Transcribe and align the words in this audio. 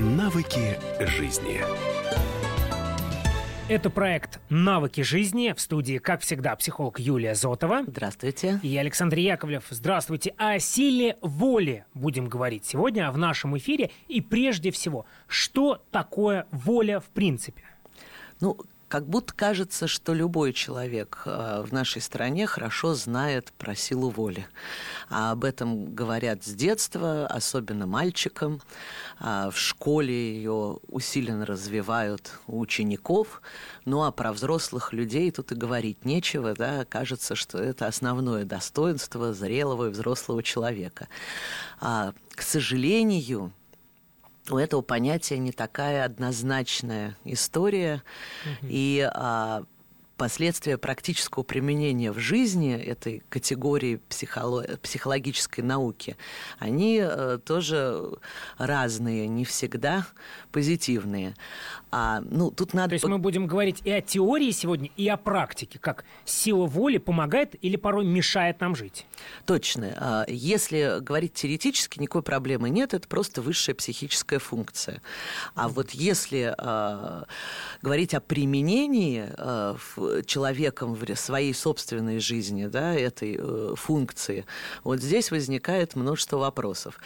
Навыки 0.00 0.78
жизни. 0.98 1.60
Это 3.68 3.90
проект 3.90 4.40
«Навыки 4.48 5.02
жизни». 5.02 5.52
В 5.54 5.60
студии, 5.60 5.98
как 5.98 6.22
всегда, 6.22 6.56
психолог 6.56 6.98
Юлия 6.98 7.34
Зотова. 7.34 7.82
Здравствуйте. 7.86 8.58
И 8.62 8.74
Александр 8.78 9.18
Яковлев. 9.18 9.64
Здравствуйте. 9.68 10.32
О 10.38 10.58
силе 10.58 11.18
воли 11.20 11.84
будем 11.92 12.28
говорить 12.28 12.64
сегодня 12.64 13.12
в 13.12 13.18
нашем 13.18 13.58
эфире. 13.58 13.90
И 14.08 14.22
прежде 14.22 14.70
всего, 14.70 15.04
что 15.26 15.84
такое 15.90 16.46
воля 16.50 16.98
в 16.98 17.10
принципе? 17.10 17.64
Ну, 18.40 18.56
как 18.90 19.06
будто 19.06 19.32
кажется, 19.32 19.86
что 19.86 20.12
любой 20.12 20.52
человек 20.52 21.22
э, 21.24 21.62
в 21.64 21.72
нашей 21.72 22.02
стране 22.02 22.48
хорошо 22.48 22.94
знает 22.94 23.52
про 23.52 23.76
силу 23.76 24.10
воли. 24.10 24.48
А 25.08 25.30
об 25.30 25.44
этом 25.44 25.94
говорят 25.94 26.42
с 26.42 26.52
детства, 26.52 27.24
особенно 27.28 27.86
мальчикам. 27.86 28.60
А 29.20 29.50
в 29.50 29.56
школе 29.56 30.34
ее 30.34 30.78
усиленно 30.88 31.46
развивают 31.46 32.32
у 32.48 32.58
учеников. 32.58 33.42
Ну 33.84 34.02
а 34.02 34.10
про 34.10 34.32
взрослых 34.32 34.92
людей 34.92 35.30
тут 35.30 35.52
и 35.52 35.54
говорить 35.54 36.04
нечего. 36.04 36.54
Да? 36.54 36.84
Кажется, 36.84 37.36
что 37.36 37.58
это 37.58 37.86
основное 37.86 38.44
достоинство 38.44 39.32
зрелого 39.32 39.86
и 39.86 39.90
взрослого 39.90 40.42
человека. 40.42 41.06
А, 41.80 42.12
к 42.34 42.42
сожалению, 42.42 43.52
у 44.50 44.58
этого 44.58 44.82
понятия 44.82 45.38
не 45.38 45.52
такая 45.52 46.04
однозначная 46.04 47.16
история. 47.24 48.02
Угу. 48.44 48.68
И 48.68 49.08
а, 49.12 49.64
последствия 50.20 50.76
практического 50.76 51.42
применения 51.42 52.12
в 52.12 52.18
жизни 52.18 52.74
этой 52.74 53.22
категории 53.30 54.02
психоло- 54.10 54.76
психологической 54.76 55.64
науки, 55.64 56.14
они 56.58 57.00
э, 57.02 57.38
тоже 57.42 58.18
разные, 58.58 59.28
не 59.28 59.46
всегда 59.46 60.06
позитивные. 60.50 61.34
А, 61.90 62.22
ну, 62.30 62.50
тут 62.50 62.74
надо... 62.74 62.90
То 62.90 62.94
есть 62.94 63.04
мы 63.04 63.18
будем 63.18 63.46
говорить 63.46 63.80
и 63.84 63.90
о 63.90 64.00
теории 64.00 64.50
сегодня, 64.50 64.90
и 64.96 65.08
о 65.08 65.16
практике, 65.16 65.78
как 65.78 66.04
сила 66.24 66.66
воли 66.66 66.98
помогает 66.98 67.56
или 67.62 67.76
порой 67.76 68.04
мешает 68.04 68.60
нам 68.60 68.76
жить. 68.76 69.06
Точно. 69.46 69.94
А, 69.96 70.24
если 70.28 71.00
говорить 71.00 71.34
теоретически, 71.34 71.98
никакой 71.98 72.22
проблемы 72.22 72.70
нет, 72.70 72.94
это 72.94 73.08
просто 73.08 73.42
высшая 73.42 73.74
психическая 73.74 74.38
функция. 74.38 75.02
А 75.54 75.68
вот 75.68 75.90
если 75.90 76.54
э, 76.56 77.24
говорить 77.82 78.14
о 78.14 78.20
применении 78.20 79.26
э, 79.36 80.22
человеком 80.26 80.94
в 80.94 81.16
своей 81.16 81.54
собственной 81.54 82.20
жизни 82.20 82.66
да, 82.66 82.94
этой 82.94 83.36
э, 83.38 83.74
функции, 83.76 84.46
вот 84.84 85.00
здесь 85.00 85.30
возникает 85.30 85.96
множество 85.96 86.38
вопросов. 86.38 87.00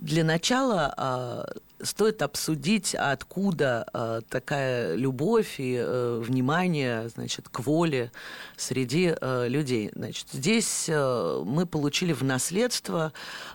Для 0.00 0.24
начала 0.24 0.94
а, 0.96 1.46
стоит 1.82 2.22
обсудить, 2.22 2.94
откуда 2.94 3.86
э, 3.92 4.20
такая 4.30 4.94
любовь 4.94 5.56
и 5.58 5.76
э, 5.78 6.22
внимание 6.24 7.10
значит, 7.10 7.50
к 7.50 7.60
воле 7.60 8.10
среди 8.56 9.14
э, 9.18 9.48
людей. 9.48 9.90
Значит, 9.94 10.26
здесь 10.32 10.86
э, 10.88 11.42
мы 11.44 11.66
получили 11.66 12.14
в 12.14 12.24
наследство 12.24 13.12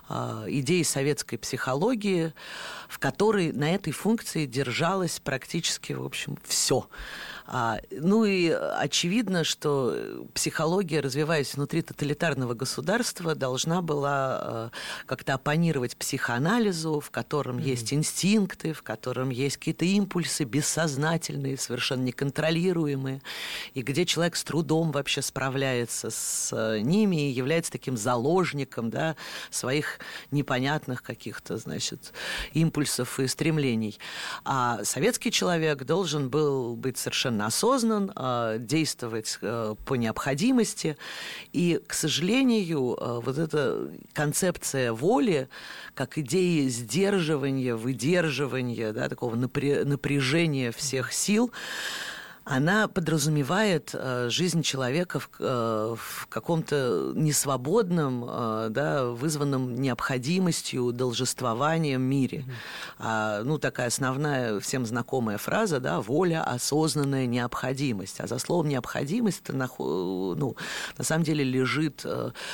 э, 0.08 0.44
идеи 0.48 0.84
советской 0.84 1.36
психологии, 1.36 2.32
в 2.88 3.00
которой 3.00 3.52
на 3.52 3.74
этой 3.74 3.92
функции 3.92 4.46
держалось 4.46 5.18
практически, 5.18 5.94
в 5.94 6.04
общем, 6.04 6.38
все. 6.44 6.88
А, 7.46 7.78
ну 7.90 8.24
и 8.24 8.48
очевидно, 8.48 9.44
что 9.44 10.26
психология, 10.34 11.00
развиваясь 11.00 11.54
внутри 11.54 11.82
тоталитарного 11.82 12.54
государства, 12.54 13.34
должна 13.34 13.82
была 13.82 14.70
э, 14.72 15.04
как-то 15.06 15.34
оппонировать 15.34 15.96
психоанализу, 15.96 17.00
в 17.00 17.10
котором 17.10 17.58
mm-hmm. 17.58 17.62
есть 17.62 17.92
инстинкт 17.92 18.16
инстинкты, 18.16 18.72
в 18.72 18.82
котором 18.82 19.30
есть 19.30 19.56
какие-то 19.56 19.84
импульсы 19.84 20.44
бессознательные, 20.44 21.56
совершенно 21.56 22.02
неконтролируемые, 22.02 23.20
и 23.74 23.82
где 23.82 24.06
человек 24.06 24.36
с 24.36 24.44
трудом 24.44 24.90
вообще 24.90 25.22
справляется 25.22 26.10
с 26.10 26.50
э, 26.52 26.80
ними 26.80 27.28
и 27.28 27.32
является 27.32 27.72
таким 27.72 27.96
заложником 27.96 28.90
да, 28.90 29.16
своих 29.50 29.98
непонятных 30.30 31.02
каких-то, 31.02 31.56
значит, 31.56 32.12
импульсов 32.52 33.20
и 33.20 33.26
стремлений. 33.26 33.98
А 34.44 34.82
советский 34.84 35.30
человек 35.30 35.84
должен 35.84 36.28
был 36.28 36.74
быть 36.74 36.98
совершенно 36.98 37.35
осознан, 37.42 38.12
э, 38.14 38.56
действовать 38.60 39.38
э, 39.42 39.74
по 39.84 39.94
необходимости, 39.94 40.96
и, 41.52 41.80
к 41.86 41.92
сожалению, 41.92 42.96
вот 43.22 43.38
эта 43.38 43.90
концепция 44.12 44.92
воли, 44.92 45.48
как 45.94 46.18
идеи 46.18 46.68
сдерживания, 46.68 47.74
выделения, 47.74 48.06
сдерживания, 48.06 48.92
да, 48.92 49.08
такого 49.08 49.34
напряжения 49.34 50.70
всех 50.70 51.12
сил, 51.12 51.50
она 52.48 52.86
подразумевает 52.86 53.90
э, 53.92 54.28
жизнь 54.30 54.62
человека 54.62 55.18
в, 55.18 55.28
э, 55.40 55.96
в 55.98 56.28
каком-то 56.28 57.12
несвободном, 57.12 58.24
э, 58.24 58.68
да, 58.70 59.06
вызванном 59.06 59.74
необходимостью, 59.74 60.92
должествованием 60.92 62.00
мире. 62.02 62.38
Mm-hmm. 62.38 62.52
А, 63.00 63.42
ну, 63.42 63.58
такая 63.58 63.88
основная, 63.88 64.60
всем 64.60 64.86
знакомая 64.86 65.38
фраза, 65.38 65.80
да, 65.80 66.00
воля, 66.00 66.44
осознанная 66.44 67.26
необходимость. 67.26 68.20
А 68.20 68.28
за 68.28 68.38
словом 68.38 68.68
необходимость 68.68 69.42
ну, 69.48 70.56
на 70.96 71.04
самом 71.04 71.24
деле 71.24 71.42
лежит 71.42 72.06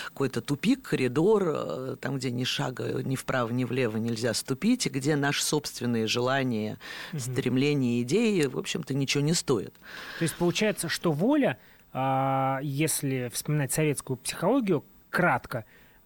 какой-то 0.08 0.40
тупик, 0.40 0.88
коридор, 0.88 1.96
там, 2.00 2.16
где 2.16 2.30
ни 2.30 2.44
шага 2.44 3.02
ни 3.02 3.16
вправо, 3.16 3.50
ни 3.50 3.64
влево 3.64 3.98
нельзя 3.98 4.32
ступить, 4.32 4.86
и 4.86 4.88
где 4.88 5.16
наши 5.16 5.44
собственные 5.44 6.06
желания, 6.06 6.78
mm-hmm. 7.12 7.20
стремления, 7.20 8.02
идеи, 8.02 8.46
в 8.46 8.58
общем-то, 8.58 8.94
ничего 8.94 9.22
не 9.22 9.34
стоят. 9.34 9.74
То 10.18 10.22
есть 10.22 10.34
получается, 10.36 10.88
что 10.88 11.12
воля, 11.12 11.58
а, 11.92 12.60
если 12.62 13.30
вспоминать 13.32 13.72
советскую 13.72 14.16
психологию, 14.16 14.84
кратко, 15.10 15.64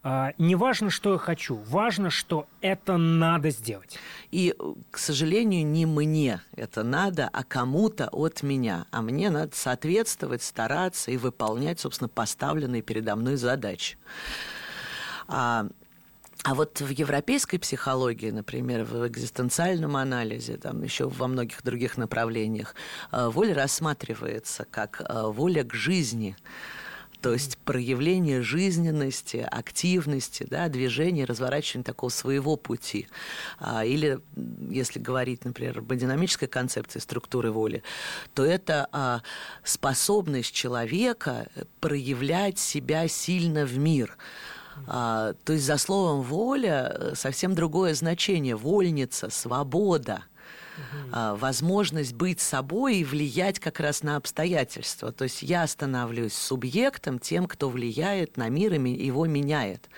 а, 0.08 0.34
не 0.38 0.54
важно, 0.54 0.88
что 0.88 1.14
я 1.14 1.18
хочу, 1.18 1.56
важно, 1.66 2.10
что 2.10 2.46
это 2.60 2.96
надо 2.96 3.50
сделать. 3.50 3.98
И, 4.30 4.54
к 4.92 4.98
сожалению, 4.98 5.66
не 5.66 5.84
мне 5.84 6.40
это 6.54 6.84
надо, 6.84 7.28
а 7.32 7.42
кому-то 7.42 8.08
от 8.12 8.44
меня. 8.44 8.86
А 8.92 9.02
мне 9.02 9.30
надо 9.30 9.56
соответствовать, 9.56 10.44
стараться 10.44 11.10
и 11.10 11.16
выполнять, 11.16 11.80
собственно, 11.80 12.08
поставленные 12.08 12.82
передо 12.82 13.16
мной 13.16 13.34
задачи. 13.34 13.98
А 15.26 15.66
а 16.46 16.54
вот 16.54 16.80
в 16.80 16.90
европейской 16.90 17.58
психологии, 17.58 18.30
например, 18.30 18.84
в 18.84 19.04
экзистенциальном 19.08 19.96
анализе, 19.96 20.56
там 20.56 20.80
еще 20.84 21.08
во 21.08 21.26
многих 21.26 21.64
других 21.64 21.96
направлениях, 21.96 22.76
э, 23.10 23.28
воля 23.28 23.52
рассматривается 23.52 24.64
как 24.70 25.00
э, 25.00 25.22
воля 25.24 25.64
к 25.64 25.74
жизни, 25.74 26.36
то 27.20 27.32
есть 27.32 27.58
проявление 27.58 28.42
жизненности, 28.42 29.38
активности, 29.50 30.46
да, 30.48 30.68
движения, 30.68 31.24
разворачивания 31.24 31.82
такого 31.84 32.10
своего 32.10 32.54
пути. 32.54 33.08
А, 33.58 33.84
или, 33.84 34.20
если 34.70 35.00
говорить, 35.00 35.44
например, 35.44 35.80
об 35.80 35.92
динамической 35.92 36.46
концепции 36.46 37.00
структуры 37.00 37.50
воли, 37.50 37.82
то 38.34 38.44
это 38.44 38.88
а, 38.92 39.22
способность 39.64 40.54
человека 40.54 41.48
проявлять 41.80 42.60
себя 42.60 43.08
сильно 43.08 43.66
в 43.66 43.76
мир– 43.78 44.16
а, 44.86 45.34
то 45.44 45.52
есть 45.52 45.64
за 45.64 45.78
словом 45.78 46.22
воля 46.22 47.12
совсем 47.14 47.54
другое 47.54 47.94
значение. 47.94 48.56
Вольница, 48.56 49.30
свобода 49.30 50.24
угу. 50.76 51.36
возможность 51.36 52.14
быть 52.14 52.40
собой 52.40 52.98
и 52.98 53.04
влиять 53.04 53.58
как 53.58 53.80
раз 53.80 54.02
на 54.02 54.16
обстоятельства. 54.16 55.12
То 55.12 55.24
есть 55.24 55.42
я 55.42 55.66
становлюсь 55.66 56.34
субъектом, 56.34 57.18
тем, 57.18 57.46
кто 57.46 57.68
влияет 57.68 58.36
на 58.36 58.48
мир 58.48 58.74
и 58.74 59.06
его 59.06 59.26
меняет. 59.26 59.88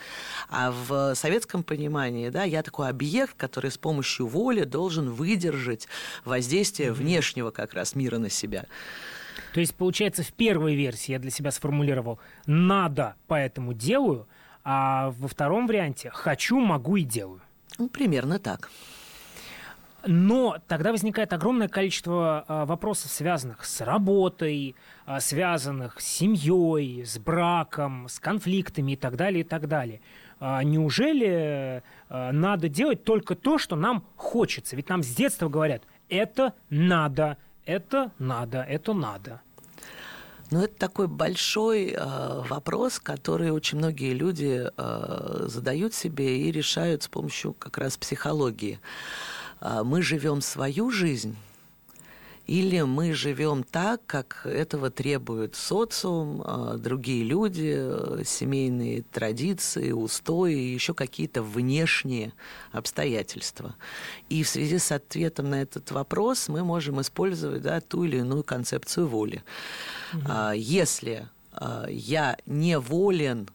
А 0.48 0.70
в 0.70 1.14
советском 1.14 1.62
понимании, 1.62 2.28
да, 2.28 2.44
я 2.44 2.62
такой 2.62 2.88
объект, 2.88 3.34
который 3.36 3.70
с 3.70 3.78
помощью 3.78 4.26
воли 4.26 4.64
должен 4.64 5.10
выдержать 5.10 5.88
воздействие 6.24 6.92
угу. 6.92 7.00
внешнего 7.00 7.50
как 7.50 7.74
раз 7.74 7.94
мира 7.94 8.18
на 8.18 8.30
себя. 8.30 8.66
То 9.54 9.60
есть, 9.60 9.74
получается, 9.74 10.22
в 10.22 10.32
первой 10.32 10.74
версии 10.74 11.12
я 11.12 11.18
для 11.18 11.30
себя 11.30 11.50
сформулировал 11.50 12.18
«надо, 12.46 13.14
поэтому 13.26 13.72
делаю», 13.72 14.26
а 14.70 15.14
во 15.18 15.28
втором 15.28 15.66
варианте 15.66 16.10
«хочу, 16.10 16.60
могу 16.60 16.96
и 16.96 17.02
делаю». 17.02 17.40
Ну, 17.78 17.88
примерно 17.88 18.38
так. 18.38 18.70
Но 20.06 20.58
тогда 20.68 20.92
возникает 20.92 21.32
огромное 21.32 21.68
количество 21.68 22.44
а, 22.46 22.66
вопросов, 22.66 23.10
связанных 23.10 23.64
с 23.64 23.80
работой, 23.80 24.76
а, 25.06 25.20
связанных 25.20 26.02
с 26.02 26.04
семьей, 26.04 27.02
с 27.06 27.18
браком, 27.18 28.08
с 28.10 28.20
конфликтами 28.20 28.92
и 28.92 28.96
так 28.96 29.16
далее, 29.16 29.40
и 29.40 29.44
так 29.44 29.68
далее. 29.68 30.02
А, 30.38 30.62
неужели 30.62 31.82
надо 32.10 32.68
делать 32.68 33.04
только 33.04 33.36
то, 33.36 33.56
что 33.56 33.74
нам 33.74 34.04
хочется? 34.16 34.76
Ведь 34.76 34.90
нам 34.90 35.02
с 35.02 35.08
детства 35.14 35.48
говорят, 35.48 35.82
это 36.10 36.52
надо, 36.68 37.38
это 37.64 38.12
надо, 38.18 38.66
это 38.68 38.92
надо. 38.92 39.40
Ну, 40.50 40.62
это 40.62 40.74
такой 40.74 41.08
большой 41.08 41.92
э, 41.92 42.42
вопрос, 42.48 42.98
который 42.98 43.50
очень 43.50 43.78
многие 43.78 44.14
люди 44.14 44.66
э, 44.74 45.44
задают 45.46 45.92
себе 45.92 46.40
и 46.40 46.50
решают 46.50 47.02
с 47.02 47.08
помощью 47.08 47.52
как 47.52 47.76
раз 47.76 47.98
психологии. 47.98 48.80
а, 49.60 49.84
мы 49.84 50.02
живем 50.02 50.40
свою 50.40 50.90
жизнь, 50.90 51.36
или 52.48 52.80
мы 52.80 53.12
живем 53.12 53.62
так, 53.62 54.00
как 54.06 54.46
этого 54.46 54.90
требует 54.90 55.54
социум, 55.54 56.42
а, 56.44 56.78
другие 56.78 57.22
люди, 57.22 58.24
семейные 58.24 59.02
традиции, 59.02 59.92
устои 59.92 60.54
еще 60.54 60.94
какие-то 60.94 61.42
внешние 61.42 62.32
обстоятельства. 62.72 63.76
И 64.30 64.42
в 64.42 64.48
связи 64.48 64.78
с 64.78 64.90
ответом 64.90 65.50
на 65.50 65.60
этот 65.60 65.90
вопрос 65.90 66.48
мы 66.48 66.64
можем 66.64 67.02
использовать 67.02 67.60
да, 67.60 67.82
ту 67.82 68.04
или 68.04 68.16
иную 68.16 68.42
концепцию 68.42 69.08
воли. 69.08 69.44
Угу. 70.14 70.52
Если 70.56 71.28
а, 71.52 71.86
я 71.90 72.38
не 72.46 72.78
волен 72.78 73.50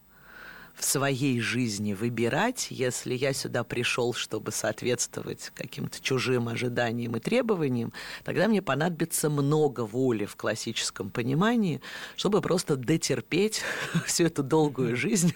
в 0.75 0.83
своей 0.83 1.39
жизни 1.39 1.93
выбирать, 1.93 2.67
если 2.69 3.13
я 3.13 3.33
сюда 3.33 3.63
пришел, 3.63 4.13
чтобы 4.13 4.51
соответствовать 4.51 5.51
каким-то 5.55 6.01
чужим 6.01 6.47
ожиданиям 6.47 7.15
и 7.15 7.19
требованиям, 7.19 7.93
тогда 8.23 8.47
мне 8.47 8.61
понадобится 8.61 9.29
много 9.29 9.81
воли 9.81 10.25
в 10.25 10.35
классическом 10.35 11.09
понимании, 11.09 11.81
чтобы 12.15 12.41
просто 12.41 12.75
дотерпеть 12.75 13.61
всю 14.05 14.25
эту 14.25 14.43
долгую 14.43 14.97
жизнь 14.97 15.33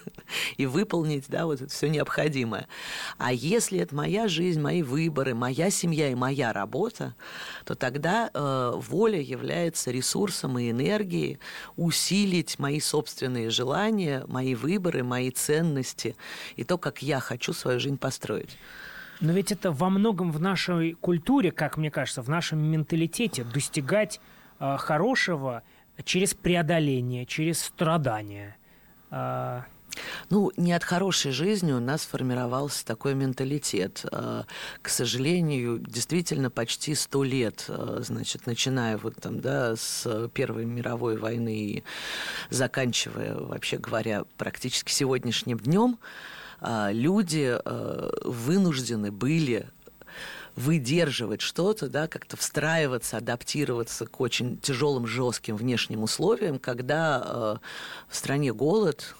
и 0.56 0.66
выполнить 0.66 1.26
да, 1.28 1.46
вот 1.46 1.60
это 1.60 1.72
все 1.72 1.88
необходимое. 1.88 2.66
А 3.16 3.32
если 3.32 3.78
это 3.78 3.94
моя 3.94 4.28
жизнь, 4.28 4.60
мои 4.60 4.82
выборы, 4.82 5.34
моя 5.34 5.70
семья 5.70 6.10
и 6.10 6.14
моя 6.14 6.52
работа, 6.52 7.14
то 7.64 7.74
тогда 7.74 8.30
э, 8.32 8.72
воля 8.74 9.20
является 9.20 9.90
ресурсом 9.90 10.58
и 10.58 10.70
энергией 10.70 11.38
усилить 11.76 12.58
мои 12.58 12.80
собственные 12.80 13.50
желания, 13.50 14.24
мои 14.26 14.54
выборы, 14.54 15.04
мои 15.04 15.27
мои 15.28 15.30
ценности 15.30 16.16
и 16.56 16.64
то, 16.64 16.78
как 16.78 17.02
я 17.02 17.20
хочу 17.20 17.52
свою 17.52 17.80
жизнь 17.80 17.98
построить. 17.98 18.56
Но 19.20 19.32
ведь 19.32 19.52
это 19.52 19.72
во 19.72 19.90
многом 19.90 20.30
в 20.32 20.40
нашей 20.40 20.94
культуре, 20.94 21.50
как 21.50 21.76
мне 21.76 21.90
кажется, 21.90 22.22
в 22.22 22.28
нашем 22.28 22.58
менталитете 22.58 23.44
достигать 23.44 24.20
э, 24.60 24.76
хорошего 24.78 25.62
через 26.04 26.34
преодоление, 26.34 27.26
через 27.26 27.60
страдания. 27.60 28.56
Э, 29.10 29.62
ну, 30.30 30.52
не 30.56 30.72
от 30.72 30.84
хорошей 30.84 31.32
жизни 31.32 31.72
у 31.72 31.80
нас 31.80 32.02
сформировался 32.02 32.84
такой 32.84 33.14
менталитет. 33.14 34.04
А, 34.12 34.44
к 34.82 34.88
сожалению, 34.88 35.78
действительно 35.78 36.50
почти 36.50 36.94
сто 36.94 37.24
лет, 37.24 37.64
а, 37.68 38.00
значит, 38.02 38.46
начиная 38.46 38.96
вот 38.96 39.16
там, 39.16 39.40
да, 39.40 39.76
с 39.76 40.28
Первой 40.34 40.64
мировой 40.64 41.16
войны 41.16 41.56
и 41.56 41.84
заканчивая, 42.50 43.34
вообще 43.34 43.78
говоря, 43.78 44.24
практически 44.36 44.92
сегодняшним 44.92 45.58
днем, 45.58 45.98
а, 46.60 46.90
люди 46.92 47.56
вынуждены 48.24 49.12
были 49.12 49.68
выдерживать 50.58 51.40
что-то, 51.40 51.88
да, 51.88 52.08
как-то 52.08 52.36
встраиваться, 52.36 53.18
адаптироваться 53.18 54.06
к 54.06 54.20
очень 54.20 54.58
тяжелым, 54.58 55.06
жестким 55.06 55.56
внешним 55.56 56.02
условиям, 56.02 56.58
когда 56.58 57.22
э, 57.24 57.56
в 58.08 58.16
стране 58.16 58.52
голод, 58.52 59.14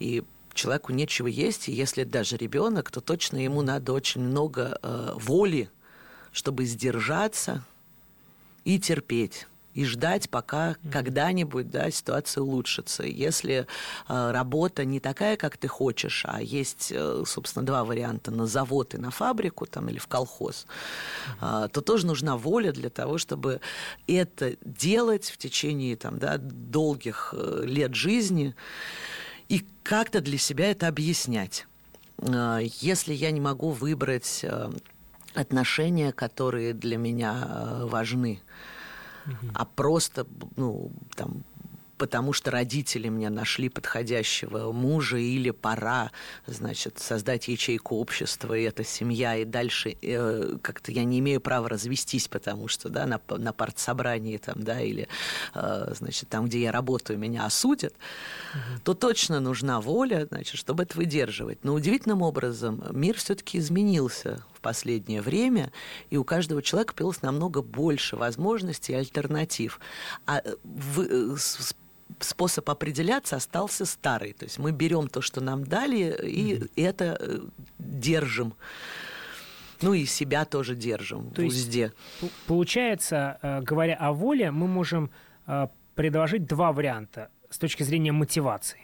и 0.00 0.24
человеку 0.52 0.92
нечего 0.92 1.28
есть, 1.28 1.68
и 1.68 1.72
если 1.72 2.04
даже 2.04 2.36
ребенок, 2.36 2.90
то 2.90 3.00
точно 3.00 3.36
ему 3.38 3.62
надо 3.62 3.92
очень 3.92 4.20
много 4.20 4.78
э, 4.82 5.12
воли, 5.14 5.70
чтобы 6.32 6.64
сдержаться 6.64 7.64
и 8.64 8.78
терпеть 8.78 9.46
и 9.74 9.84
ждать, 9.84 10.28
пока 10.30 10.72
mm-hmm. 10.72 10.90
когда-нибудь 10.92 11.70
да, 11.70 11.90
ситуация 11.90 12.42
улучшится. 12.42 13.04
Если 13.04 13.66
э, 14.08 14.30
работа 14.32 14.84
не 14.84 15.00
такая, 15.00 15.36
как 15.36 15.56
ты 15.56 15.68
хочешь, 15.68 16.24
а 16.26 16.42
есть, 16.42 16.92
э, 16.94 17.22
собственно, 17.26 17.64
два 17.64 17.84
варианта 17.84 18.30
на 18.30 18.46
завод 18.46 18.94
и 18.94 18.98
на 18.98 19.10
фабрику 19.10 19.66
там, 19.66 19.88
или 19.88 19.98
в 19.98 20.08
колхоз, 20.08 20.66
mm-hmm. 21.40 21.66
э, 21.66 21.68
то 21.68 21.80
тоже 21.80 22.06
нужна 22.06 22.36
воля 22.36 22.72
для 22.72 22.90
того, 22.90 23.18
чтобы 23.18 23.60
это 24.06 24.56
делать 24.64 25.30
в 25.30 25.38
течение 25.38 25.96
там, 25.96 26.18
да, 26.18 26.38
долгих 26.38 27.32
э, 27.36 27.62
лет 27.64 27.94
жизни 27.94 28.54
и 29.50 29.66
как-то 29.82 30.20
для 30.20 30.38
себя 30.38 30.70
это 30.70 30.86
объяснять. 30.86 31.66
А, 32.18 32.58
если 32.58 33.12
я 33.12 33.32
не 33.32 33.40
могу 33.40 33.70
выбрать 33.70 34.40
э, 34.44 34.70
отношения, 35.34 36.12
которые 36.12 36.72
для 36.72 36.96
меня 36.96 37.48
э, 37.48 37.84
важны, 37.86 38.40
а 39.54 39.64
просто 39.64 40.26
ну, 40.56 40.92
там, 41.16 41.44
потому 42.00 42.32
что 42.32 42.50
родители 42.50 43.10
мне 43.10 43.28
нашли 43.28 43.68
подходящего 43.68 44.72
мужа, 44.72 45.18
или 45.18 45.50
пора, 45.50 46.12
значит, 46.46 46.98
создать 46.98 47.46
ячейку 47.48 47.96
общества, 47.96 48.54
и 48.54 48.62
это 48.62 48.84
семья, 48.84 49.36
и 49.36 49.44
дальше 49.44 49.94
э, 50.00 50.56
как-то 50.62 50.92
я 50.92 51.04
не 51.04 51.18
имею 51.18 51.42
права 51.42 51.68
развестись, 51.68 52.26
потому 52.26 52.68
что, 52.68 52.88
да, 52.88 53.04
на, 53.04 53.20
на 53.36 53.52
партсобрании 53.52 54.38
там, 54.38 54.62
да, 54.62 54.80
или, 54.80 55.08
э, 55.54 55.92
значит, 55.94 56.30
там, 56.30 56.46
где 56.46 56.62
я 56.62 56.72
работаю, 56.72 57.18
меня 57.18 57.44
осудят, 57.44 57.92
угу. 58.54 58.80
то 58.82 58.94
точно 58.94 59.38
нужна 59.38 59.78
воля, 59.82 60.26
значит, 60.30 60.56
чтобы 60.56 60.84
это 60.84 60.96
выдерживать. 60.96 61.62
Но 61.64 61.74
удивительным 61.74 62.22
образом 62.22 62.82
мир 62.92 63.18
все-таки 63.18 63.58
изменился 63.58 64.42
в 64.54 64.62
последнее 64.62 65.20
время, 65.20 65.70
и 66.08 66.16
у 66.16 66.24
каждого 66.24 66.62
человека 66.62 66.94
появилось 66.94 67.20
намного 67.20 67.60
больше 67.60 68.16
возможностей 68.16 68.94
и 68.94 68.96
альтернатив. 68.96 69.80
А 70.24 70.38
э, 70.38 70.54
в, 70.64 71.00
э, 71.02 71.36
способ 72.20 72.68
определяться 72.68 73.36
остался 73.36 73.84
старый. 73.84 74.32
То 74.32 74.44
есть 74.44 74.58
мы 74.58 74.72
берем 74.72 75.08
то, 75.08 75.20
что 75.20 75.40
нам 75.40 75.64
дали, 75.64 76.16
и 76.22 76.54
mm-hmm. 76.54 76.70
это 76.76 77.16
э, 77.20 77.38
держим. 77.78 78.54
Ну 79.82 79.94
и 79.94 80.04
себя 80.04 80.44
тоже 80.44 80.74
держим 80.74 81.30
то 81.30 81.42
в 81.42 81.46
узде. 81.46 81.92
Есть, 82.20 82.34
получается, 82.46 83.38
э, 83.42 83.60
говоря 83.62 83.94
о 83.94 84.12
воле, 84.12 84.50
мы 84.50 84.66
можем 84.66 85.10
э, 85.46 85.68
предложить 85.94 86.46
два 86.46 86.72
варианта 86.72 87.30
с 87.50 87.58
точки 87.58 87.82
зрения 87.82 88.12
мотивации. 88.12 88.80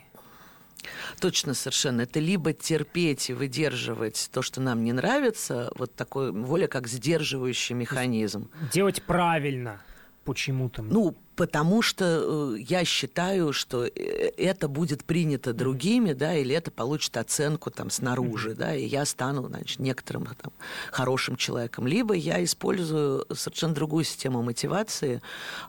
Точно, 1.20 1.54
совершенно. 1.54 2.02
Это 2.02 2.20
либо 2.20 2.52
терпеть 2.52 3.30
и 3.30 3.32
выдерживать 3.32 4.28
то, 4.32 4.42
что 4.42 4.60
нам 4.60 4.84
не 4.84 4.92
нравится, 4.92 5.70
вот 5.76 5.94
такой 5.94 6.32
воля, 6.32 6.66
как 6.66 6.86
сдерживающий 6.86 7.74
механизм. 7.74 8.50
Делать 8.72 9.02
правильно 9.02 9.80
почему-то. 10.24 10.82
Ну, 10.82 11.16
потому 11.36 11.82
что 11.82 12.54
э, 12.56 12.60
я 12.60 12.84
считаю, 12.84 13.52
что 13.52 13.84
э, 13.84 13.90
это 14.36 14.68
будет 14.68 15.04
принято 15.04 15.52
другими, 15.52 16.14
да, 16.14 16.34
или 16.34 16.54
это 16.54 16.70
получит 16.70 17.16
оценку 17.16 17.70
там 17.70 17.90
снаружи, 17.90 18.54
да, 18.54 18.74
и 18.74 18.86
я 18.86 19.04
стану, 19.04 19.46
значит, 19.46 19.78
некоторым 19.78 20.26
там 20.40 20.52
хорошим 20.90 21.36
человеком. 21.36 21.86
Либо 21.86 22.14
я 22.14 22.42
использую 22.42 23.26
совершенно 23.34 23.74
другую 23.74 24.04
систему 24.04 24.42
мотивации, 24.42 25.20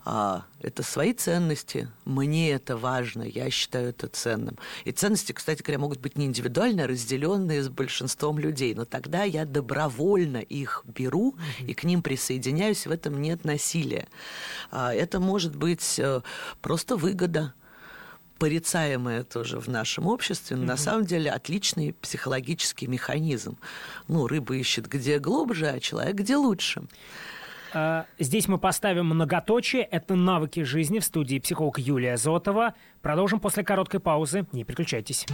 а, 0.06 0.46
это 0.62 0.82
свои 0.84 1.14
ценности, 1.14 1.90
мне 2.06 2.52
это 2.52 2.78
важно, 2.78 3.24
я 3.24 3.50
считаю 3.52 3.90
это 3.90 4.08
ценным. 4.08 4.58
И 4.86 4.92
ценности, 4.92 5.34
кстати 5.34 5.62
говоря, 5.62 5.80
могут 5.80 6.00
быть 6.00 6.18
не 6.18 6.26
индивидуально, 6.26 6.86
а 6.86 6.88
разделенные 6.88 7.62
с 7.62 7.70
большинством 7.70 8.40
людей, 8.40 8.74
но 8.74 8.86
тогда 8.86 9.24
я 9.24 9.46
добровольно 9.46 10.38
их 10.38 10.84
беру 10.86 11.36
и 11.60 11.74
к 11.74 11.84
ним 11.84 12.02
присоединяюсь, 12.02 12.88
в 12.88 12.92
этом 12.92 13.22
нет 13.22 13.44
насилия. 13.44 14.08
А, 14.72 14.94
это 14.94 15.20
может 15.20 15.57
быть 15.58 16.00
э, 16.00 16.22
просто 16.62 16.96
выгода 16.96 17.54
порицаемая 18.38 19.24
тоже 19.24 19.60
в 19.60 19.68
нашем 19.68 20.08
обществе, 20.08 20.56
но 20.56 20.64
mm-hmm. 20.64 20.68
на 20.68 20.78
самом 20.78 21.06
деле 21.06 21.32
отличный 21.32 21.94
психологический 21.94 22.88
механизм. 22.88 23.58
Ну, 24.08 24.28
рыба 24.28 24.56
ищет 24.56 24.88
где 24.88 25.20
глубже, 25.20 25.68
а 25.68 25.80
человек 25.80 26.16
где 26.16 26.36
лучше. 26.36 26.84
А, 27.74 28.06
здесь 28.20 28.48
мы 28.48 28.58
поставим 28.58 29.08
многоточие. 29.08 29.84
Это 29.84 30.16
навыки 30.16 30.64
жизни 30.64 31.00
в 31.00 31.06
студии 31.06 31.40
психолог 31.40 31.80
Юлия 31.80 32.18
Зотова. 32.18 32.76
Продолжим 33.02 33.40
после 33.40 33.64
короткой 33.64 34.00
паузы. 34.00 34.46
Не 34.52 34.64
переключайтесь. 34.64 35.26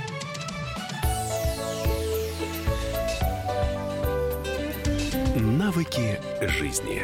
Навыки 5.36 6.20
жизни. 6.42 7.04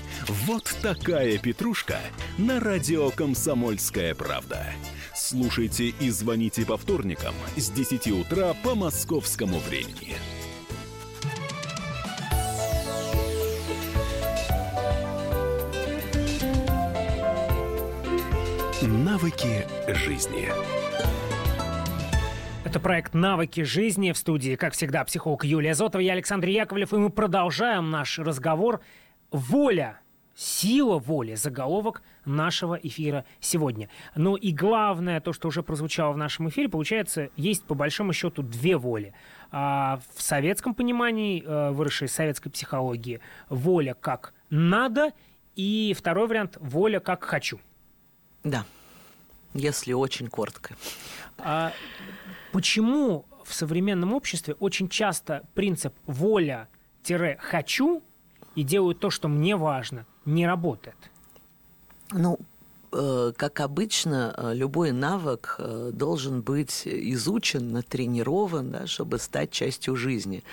Вот 0.27 0.75
такая 0.83 1.39
петрушка 1.39 1.97
на 2.37 2.59
радио 2.59 3.09
«Комсомольская 3.09 4.13
правда». 4.13 4.67
Слушайте 5.15 5.85
и 5.87 6.11
звоните 6.11 6.63
по 6.63 6.77
вторникам 6.77 7.33
с 7.55 7.71
10 7.71 8.07
утра 8.11 8.53
по 8.63 8.75
московскому 8.75 9.57
времени. 9.57 10.15
Навыки 18.83 19.65
жизни. 19.87 20.49
Это 22.63 22.79
проект 22.79 23.15
«Навыки 23.15 23.61
жизни» 23.61 24.11
в 24.11 24.17
студии, 24.19 24.55
как 24.55 24.73
всегда, 24.73 25.03
психолог 25.03 25.43
Юлия 25.45 25.73
Зотова, 25.73 26.01
я 26.01 26.13
Александр 26.13 26.47
Яковлев, 26.47 26.93
и 26.93 26.97
мы 26.97 27.09
продолжаем 27.09 27.89
наш 27.89 28.19
разговор 28.19 28.81
«Воля 29.31 29.99
Сила 30.35 30.97
воли– 30.97 31.35
заголовок 31.35 32.01
нашего 32.25 32.75
эфира 32.75 33.25
сегодня. 33.39 33.89
Ну 34.15 34.35
и 34.35 34.51
главное, 34.51 35.19
то, 35.19 35.33
что 35.33 35.49
уже 35.49 35.61
прозвучало 35.61 36.13
в 36.13 36.17
нашем 36.17 36.49
эфире, 36.49 36.69
получается, 36.69 37.29
есть 37.35 37.63
по 37.63 37.75
большому 37.75 38.13
счету 38.13 38.41
две 38.41 38.77
воли. 38.77 39.13
А 39.51 39.99
в 40.15 40.21
советском 40.21 40.73
понимании, 40.73 41.43
э, 41.43 41.71
выросшей 41.71 42.07
из 42.07 42.13
советской 42.13 42.49
психологии, 42.49 43.19
воля 43.49 43.93
как 43.93 44.33
надо, 44.49 45.11
и 45.55 45.93
второй 45.97 46.27
вариант– 46.27 46.57
воля 46.61 46.99
как 46.99 47.23
хочу. 47.23 47.59
Да, 48.43 48.65
если 49.53 49.93
очень 49.93 50.27
коротко. 50.27 50.75
А 51.37 51.73
почему 52.51 53.25
в 53.43 53.53
современном 53.53 54.13
обществе 54.13 54.55
очень 54.55 54.87
часто 54.87 55.43
принцип 55.53 55.93
воля-хочу 56.05 58.01
и 58.55 58.63
делаю 58.63 58.95
то, 58.95 59.09
что 59.09 59.27
мне 59.27 59.55
важно, 59.55 60.05
не 60.25 60.45
работает? 60.47 60.97
Ну, 62.11 62.39
Э, 62.93 63.31
как 63.37 63.61
обычно, 63.61 64.33
э, 64.35 64.53
любой 64.53 64.91
навык 64.91 65.55
э, 65.59 65.91
должен 65.93 66.41
быть 66.41 66.81
изучен, 66.85 67.71
натренирован, 67.71 68.71
да, 68.71 68.87
чтобы 68.87 69.17
стать 69.17 69.51
частью 69.51 69.95
жизни. 69.95 70.43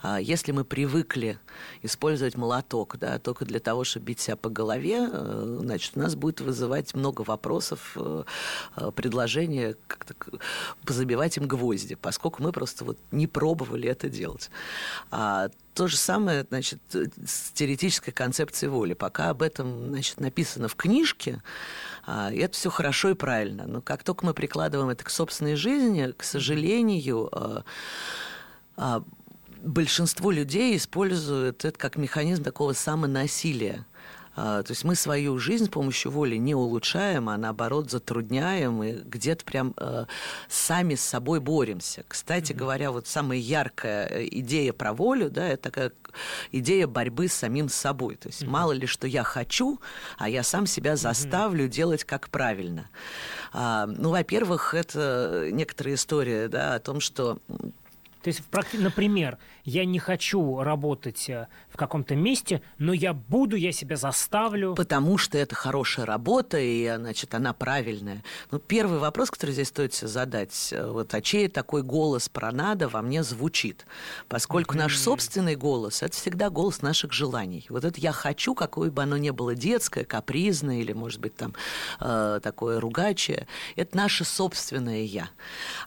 А 0.00 0.20
если 0.20 0.52
мы 0.52 0.64
привыкли 0.64 1.40
использовать 1.82 2.36
молоток 2.36 2.96
да, 2.98 3.18
только 3.18 3.44
для 3.44 3.58
того, 3.58 3.82
чтобы 3.82 4.06
бить 4.06 4.20
себя 4.20 4.36
по 4.36 4.48
голове, 4.48 5.08
значит, 5.08 5.96
у 5.96 6.00
нас 6.00 6.14
будет 6.14 6.40
вызывать 6.40 6.94
много 6.94 7.22
вопросов, 7.22 7.96
предложения 8.94 9.74
как-то 9.86 10.14
позабивать 10.84 11.36
им 11.38 11.48
гвозди, 11.48 11.96
поскольку 11.96 12.42
мы 12.42 12.52
просто 12.52 12.84
вот 12.84 12.98
не 13.10 13.26
пробовали 13.26 13.88
это 13.88 14.08
делать. 14.08 14.50
То 15.74 15.86
же 15.86 15.96
самое, 15.96 16.44
значит, 16.48 16.80
с 16.92 17.50
теоретической 17.52 18.12
концепцией 18.12 18.70
воли. 18.70 18.94
Пока 18.94 19.30
об 19.30 19.42
этом, 19.42 19.88
значит, 19.88 20.20
написано 20.20 20.68
в 20.68 20.74
книжке, 20.74 21.42
а, 22.06 22.32
это 22.32 22.54
все 22.54 22.70
хорошо 22.70 23.10
и 23.10 23.14
правильно. 23.14 23.66
Но 23.66 23.80
как 23.80 24.02
только 24.02 24.26
мы 24.26 24.34
прикладываем 24.34 24.90
это 24.90 25.04
к 25.04 25.10
собственной 25.10 25.54
жизни, 25.54 26.12
к 26.16 26.24
сожалению, 26.24 27.28
а, 27.32 27.64
а, 28.76 29.04
большинство 29.62 30.30
людей 30.30 30.76
используют 30.76 31.64
это 31.64 31.78
как 31.78 31.96
механизм 31.96 32.42
такого 32.42 32.72
самонасилия. 32.72 33.86
А, 34.42 34.62
то 34.62 34.70
есть 34.70 34.84
мы 34.84 34.94
свою 34.94 35.38
жизнь 35.38 35.66
с 35.66 35.68
помощью 35.68 36.10
воли 36.12 36.36
не 36.36 36.54
улучшаем, 36.54 37.28
а 37.28 37.36
наоборот 37.36 37.90
затрудняем 37.90 38.82
и 38.82 38.92
где-то 38.92 39.44
прям 39.44 39.74
э, 39.76 40.06
сами 40.48 40.94
с 40.94 41.02
собой 41.02 41.40
боремся. 41.40 42.04
Кстати 42.08 42.52
mm-hmm. 42.52 42.56
говоря, 42.56 42.90
вот 42.90 43.06
самая 43.06 43.36
яркая 43.36 44.24
идея 44.28 44.72
про 44.72 44.94
волю, 44.94 45.28
да, 45.30 45.46
это 45.46 45.64
такая 45.64 45.92
идея 46.52 46.86
борьбы 46.86 47.28
с 47.28 47.34
самим 47.34 47.68
собой. 47.68 48.16
То 48.16 48.28
есть 48.28 48.42
mm-hmm. 48.42 48.48
мало 48.48 48.72
ли, 48.72 48.86
что 48.86 49.06
я 49.06 49.24
хочу, 49.24 49.78
а 50.16 50.26
я 50.30 50.42
сам 50.42 50.66
себя 50.66 50.96
заставлю 50.96 51.66
mm-hmm. 51.66 51.68
делать 51.68 52.04
как 52.04 52.30
правильно. 52.30 52.88
А, 53.52 53.84
ну, 53.86 54.08
во-первых, 54.08 54.72
это 54.72 55.50
некоторая 55.52 55.96
история 55.96 56.48
да, 56.48 56.76
о 56.76 56.80
том, 56.80 57.00
что 57.00 57.40
то 58.22 58.28
есть, 58.28 58.42
например, 58.74 59.38
я 59.64 59.86
не 59.86 59.98
хочу 59.98 60.62
работать 60.62 61.30
э, 61.30 61.48
в 61.70 61.76
каком-то 61.76 62.14
месте, 62.14 62.60
но 62.76 62.92
я 62.92 63.14
буду, 63.14 63.56
я 63.56 63.72
себя 63.72 63.96
заставлю. 63.96 64.74
Потому 64.74 65.16
что 65.16 65.38
это 65.38 65.54
хорошая 65.54 66.04
работа, 66.04 66.58
и, 66.58 66.92
значит, 66.96 67.34
она 67.34 67.54
правильная. 67.54 68.22
Ну, 68.50 68.58
первый 68.58 68.98
вопрос, 68.98 69.30
который 69.30 69.52
здесь 69.52 69.68
стоит 69.68 69.94
себе 69.94 70.08
задать, 70.08 70.68
э, 70.72 70.86
вот, 70.86 71.14
а 71.14 71.22
чей 71.22 71.48
такой 71.48 71.82
голос 71.82 72.28
про 72.28 72.52
надо 72.52 72.88
во 72.88 73.00
мне 73.00 73.22
звучит? 73.22 73.86
Поскольку 74.28 74.74
mm-hmm. 74.74 74.78
наш 74.78 74.98
собственный 74.98 75.56
голос– 75.56 76.02
это 76.02 76.14
всегда 76.14 76.50
голос 76.50 76.82
наших 76.82 77.14
желаний. 77.14 77.64
Вот 77.70 77.84
это 77.84 77.98
«я 78.00 78.12
хочу», 78.12 78.54
какое 78.54 78.90
бы 78.90 79.02
оно 79.02 79.16
ни 79.16 79.30
было 79.30 79.54
детское, 79.54 80.04
капризное 80.04 80.80
или, 80.80 80.92
может 80.92 81.20
быть, 81.20 81.36
там, 81.36 81.54
э, 82.00 82.40
такое 82.42 82.80
ругачее, 82.80 83.46
это 83.76 83.96
наше 83.96 84.24
собственное 84.24 85.04
«я». 85.04 85.30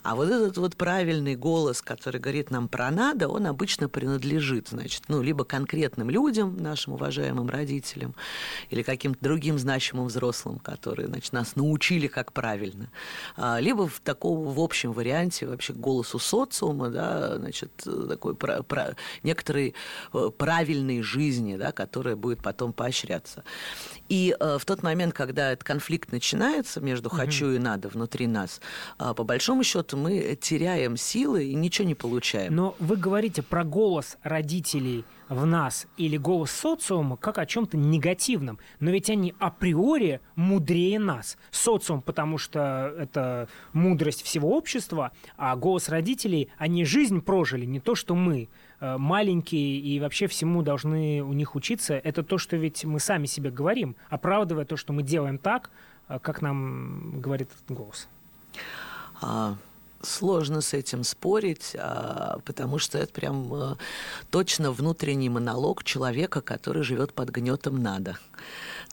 А 0.02 0.16
вот 0.16 0.30
этот 0.30 0.58
вот 0.58 0.76
правильный 0.76 1.36
голос, 1.36 1.84
который 1.84 2.23
говорит 2.24 2.50
нам 2.52 2.68
про 2.68 2.90
надо, 2.90 3.28
он 3.28 3.46
обычно 3.46 3.90
принадлежит, 3.90 4.70
значит, 4.70 5.04
ну, 5.10 5.22
либо 5.22 5.44
конкретным 5.44 6.10
людям, 6.10 6.58
нашим 6.58 6.94
уважаемым 6.94 7.50
родителям, 7.50 8.16
или 8.70 8.82
каким-то 8.82 9.20
другим 9.22 9.60
значимым 9.60 10.08
взрослым, 10.08 10.60
которые, 10.60 11.08
значит, 11.08 11.34
нас 11.34 11.56
научили, 11.56 12.08
как 12.08 12.32
правильно, 12.32 12.90
а, 13.36 13.60
либо 13.60 13.88
в 13.88 14.00
таком, 14.00 14.46
в 14.46 14.60
общем 14.60 14.94
варианте 14.94 15.46
вообще 15.46 15.74
голосу 15.74 16.18
социума, 16.18 16.90
да, 16.90 17.38
значит, 17.38 17.72
такой 18.08 18.36
про, 18.36 18.64
про, 18.64 18.96
некоторой 19.24 19.76
э, 20.14 20.30
правильной 20.38 21.02
жизни, 21.02 21.58
да, 21.58 21.72
которая 21.72 22.16
будет 22.16 22.42
потом 22.42 22.72
поощряться. 22.72 23.44
И 24.10 24.36
э, 24.40 24.58
в 24.60 24.66
тот 24.66 24.82
момент, 24.84 25.14
когда 25.14 25.52
этот 25.52 25.64
конфликт 25.64 26.12
начинается 26.12 26.80
между 26.80 27.10
«хочу» 27.10 27.52
и 27.52 27.60
«надо» 27.60 27.90
внутри 27.90 28.28
нас, 28.28 28.62
э, 29.00 29.14
по 29.14 29.24
большому 29.24 29.64
счету 29.64 29.98
мы 29.98 30.38
теряем 30.40 30.98
силы 30.98 31.46
и 31.46 31.54
ничего 31.56 31.88
не 31.88 31.96
получаем. 31.96 32.13
Но 32.50 32.76
вы 32.80 32.96
говорите 32.96 33.42
про 33.42 33.64
голос 33.64 34.18
родителей 34.24 35.06
в 35.30 35.46
нас 35.46 35.88
или 35.98 36.18
голос 36.18 36.52
социума 36.52 37.18
как 37.18 37.38
о 37.38 37.46
чем-то 37.46 37.78
негативном. 37.78 38.60
Но 38.80 38.92
ведь 38.92 39.10
они 39.10 39.34
априори 39.40 40.22
мудрее 40.36 41.00
нас. 41.00 41.38
Социум, 41.52 42.02
потому 42.02 42.38
что 42.38 42.94
это 42.98 43.48
мудрость 43.74 44.24
всего 44.24 44.56
общества, 44.56 45.12
а 45.38 45.56
голос 45.56 45.90
родителей, 45.90 46.50
они 46.58 46.86
жизнь 46.86 47.22
прожили, 47.22 47.66
не 47.66 47.80
то, 47.80 47.96
что 47.96 48.16
мы. 48.16 48.50
Э, 48.84 48.98
маленькие 48.98 49.80
и 49.80 49.98
вообще 50.02 50.28
всему 50.28 50.62
должны 50.62 51.22
у 51.22 51.32
них 51.32 51.56
учиться, 51.56 51.94
это 51.94 52.22
то, 52.22 52.38
что 52.38 52.58
ведь 52.58 52.84
мы 52.84 53.00
сами 53.00 53.28
себе 53.28 53.50
говорим, 53.50 53.96
оправдывая 54.10 54.66
то, 54.66 54.76
что 54.76 54.92
мы 54.92 55.04
делаем 55.04 55.38
так, 55.38 55.72
э, 56.10 56.20
как 56.20 56.42
нам 56.42 57.22
говорит 57.22 57.50
этот 57.52 57.78
голос. 57.78 58.10
А, 59.22 59.56
сложно 60.04 60.62
с 60.62 60.74
этим 60.74 61.04
спорить, 61.04 61.76
а, 61.78 62.40
потому 62.46 62.78
что 62.80 62.98
это 62.98 63.12
прям 63.14 63.54
а, 63.54 63.78
точно 64.30 64.72
внутренний 64.72 65.30
монолог 65.30 65.84
человека, 65.84 66.42
который 66.42 66.84
живет 66.84 67.14
под 67.14 67.30
гнетом 67.30 67.82
надо. 67.82 68.18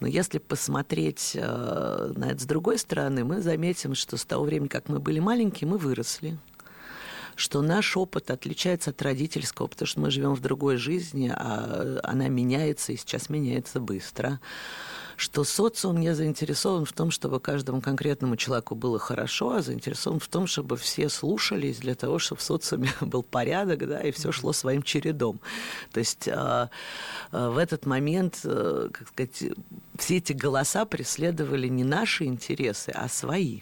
Но 0.00 0.06
если 0.06 0.38
посмотреть 0.38 1.36
а, 1.38 2.12
на 2.16 2.30
это 2.32 2.40
с 2.40 2.46
другой 2.46 2.78
стороны, 2.78 3.24
мы 3.24 3.42
заметим, 3.42 3.94
что 3.94 4.16
с 4.16 4.24
того 4.24 4.44
времени, 4.44 4.68
как 4.68 4.88
мы 4.88 4.98
были 4.98 5.18
маленькие, 5.18 5.68
мы 5.68 5.78
выросли 5.78 6.38
что 7.36 7.62
наш 7.62 7.96
опыт 7.96 8.30
отличается 8.30 8.90
от 8.90 9.00
родительского, 9.00 9.66
потому 9.66 9.86
что 9.86 10.00
мы 10.00 10.10
живем 10.10 10.34
в 10.34 10.40
другой 10.40 10.76
жизни, 10.76 11.32
а 11.34 11.98
она 12.02 12.28
меняется 12.28 12.92
и 12.92 12.96
сейчас 12.96 13.30
меняется 13.30 13.80
быстро 13.80 14.40
что 15.20 15.44
социум 15.44 16.00
не 16.00 16.14
заинтересован 16.14 16.86
в 16.86 16.94
том, 16.94 17.10
чтобы 17.10 17.40
каждому 17.40 17.82
конкретному 17.82 18.36
человеку 18.36 18.74
было 18.74 18.98
хорошо, 18.98 19.50
а 19.50 19.60
заинтересован 19.60 20.18
в 20.18 20.26
том, 20.28 20.46
чтобы 20.46 20.78
все 20.78 21.10
слушались 21.10 21.76
для 21.76 21.94
того, 21.94 22.18
чтобы 22.18 22.40
в 22.40 22.42
социуме 22.42 22.90
был 23.02 23.22
порядок, 23.22 23.86
да, 23.86 24.00
и 24.00 24.12
все 24.12 24.32
шло 24.32 24.54
своим 24.54 24.82
чередом. 24.82 25.38
То 25.92 26.00
есть 26.00 26.26
а, 26.26 26.70
а, 27.32 27.50
в 27.50 27.58
этот 27.58 27.84
момент, 27.84 28.40
а, 28.44 28.88
как 28.90 29.08
сказать, 29.08 29.44
все 29.98 30.16
эти 30.16 30.32
голоса 30.32 30.86
преследовали 30.86 31.68
не 31.68 31.84
наши 31.84 32.24
интересы, 32.24 32.88
а 32.94 33.06
свои. 33.10 33.60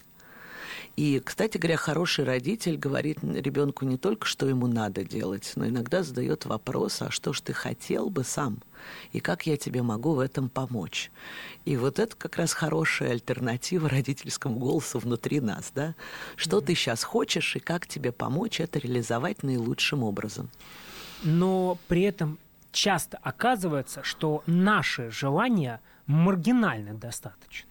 И, 0.99 1.21
кстати 1.21 1.59
говоря, 1.59 1.76
хороший 1.76 2.25
родитель 2.25 2.76
говорит 2.76 3.19
ребенку 3.23 3.85
не 3.85 3.97
только, 3.97 4.26
что 4.26 4.49
ему 4.49 4.67
надо 4.67 5.05
делать, 5.05 5.52
но 5.55 5.69
иногда 5.69 6.02
задает 6.02 6.45
вопрос, 6.45 7.02
а 7.02 7.12
что 7.12 7.33
ж 7.33 7.40
ты 7.40 7.52
хотел 7.52 8.11
бы 8.11 8.25
сам? 8.25 8.59
И 9.12 9.21
как 9.21 9.47
я 9.47 9.57
тебе 9.57 9.83
могу 9.83 10.14
в 10.14 10.19
этом 10.19 10.49
помочь? 10.49 11.12
И 11.64 11.76
вот 11.76 12.00
это 12.00 12.17
как 12.17 12.35
раз 12.35 12.52
хорошая 12.52 13.12
альтернатива 13.12 13.88
родительскому 13.88 14.59
голосу 14.59 14.99
внутри 14.99 15.40
нас, 15.40 15.71
да? 15.73 15.95
Что 16.35 16.59
mm-hmm. 16.59 16.64
ты 16.64 16.75
сейчас 16.75 17.05
хочешь 17.05 17.55
и 17.55 17.61
как 17.61 17.87
тебе 17.87 18.11
помочь 18.11 18.59
это 18.59 18.81
реализовать 18.81 19.45
наилучшим 19.45 20.02
образом? 20.02 20.50
Но 21.23 21.78
при 21.87 22.02
этом 22.02 22.40
часто 22.73 23.21
оказывается, 23.23 24.02
что 24.02 24.43
наши 24.47 25.12
желания 25.12 25.81
маргинально 26.07 26.95
достаточно. 26.95 27.71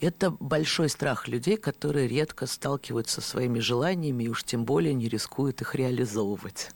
Это 0.00 0.30
большой 0.30 0.88
страх 0.88 1.28
людей, 1.28 1.56
которые 1.56 2.08
редко 2.08 2.46
сталкиваются 2.46 3.20
со 3.20 3.28
своими 3.28 3.58
желаниями 3.58 4.24
и 4.24 4.28
уж 4.28 4.44
тем 4.44 4.64
более 4.64 4.94
не 4.94 5.08
рискуют 5.08 5.60
их 5.60 5.74
реализовывать. 5.74 6.70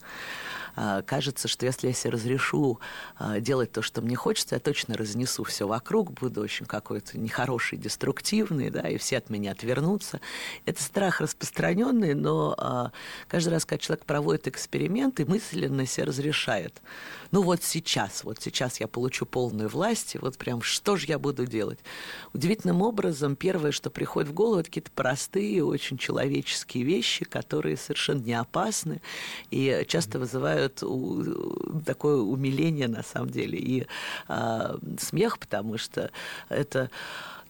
А, 0.76 1.02
кажется, 1.02 1.48
что 1.48 1.66
если 1.66 1.88
я 1.88 1.92
себе 1.92 2.12
разрешу 2.12 2.80
а, 3.16 3.40
делать 3.40 3.72
то, 3.72 3.82
что 3.82 4.02
мне 4.02 4.16
хочется, 4.16 4.56
я 4.56 4.60
точно 4.60 4.96
разнесу 4.96 5.44
все 5.44 5.66
вокруг, 5.66 6.12
буду 6.12 6.40
очень 6.40 6.66
какой-то 6.66 7.18
нехороший, 7.18 7.78
деструктивный, 7.78 8.70
да, 8.70 8.88
и 8.88 8.98
все 8.98 9.18
от 9.18 9.30
меня 9.30 9.52
отвернутся. 9.52 10.20
Это 10.66 10.82
страх 10.82 11.20
распространенный, 11.20 12.14
но 12.14 12.54
а, 12.58 12.92
каждый 13.28 13.50
раз, 13.50 13.64
когда 13.64 13.78
человек 13.78 14.04
проводит 14.04 14.48
эксперименты, 14.48 15.24
мысленно 15.24 15.86
себе 15.86 16.04
разрешает. 16.04 16.80
Ну 17.30 17.42
вот 17.42 17.62
сейчас, 17.62 18.24
вот 18.24 18.40
сейчас 18.40 18.80
я 18.80 18.88
получу 18.88 19.26
полную 19.26 19.68
власть, 19.68 20.14
и 20.14 20.18
вот 20.18 20.36
прям 20.36 20.62
что 20.62 20.96
же 20.96 21.06
я 21.06 21.18
буду 21.18 21.46
делать? 21.46 21.78
Удивительным 22.32 22.82
образом, 22.82 23.36
первое, 23.36 23.72
что 23.72 23.90
приходит 23.90 24.30
в 24.30 24.34
голову, 24.34 24.60
это 24.60 24.68
какие-то 24.68 24.90
простые, 24.90 25.64
очень 25.64 25.96
человеческие 25.96 26.84
вещи, 26.84 27.24
которые 27.24 27.76
совершенно 27.76 28.20
не 28.20 28.34
опасны 28.34 29.00
и 29.50 29.84
часто 29.86 30.18
вызывают 30.18 30.59
такое 30.68 32.16
умиление 32.18 32.88
на 32.88 33.02
самом 33.02 33.30
деле 33.30 33.58
и 33.58 33.86
э, 34.28 34.78
смех, 34.98 35.38
потому 35.38 35.78
что 35.78 36.10
это 36.48 36.90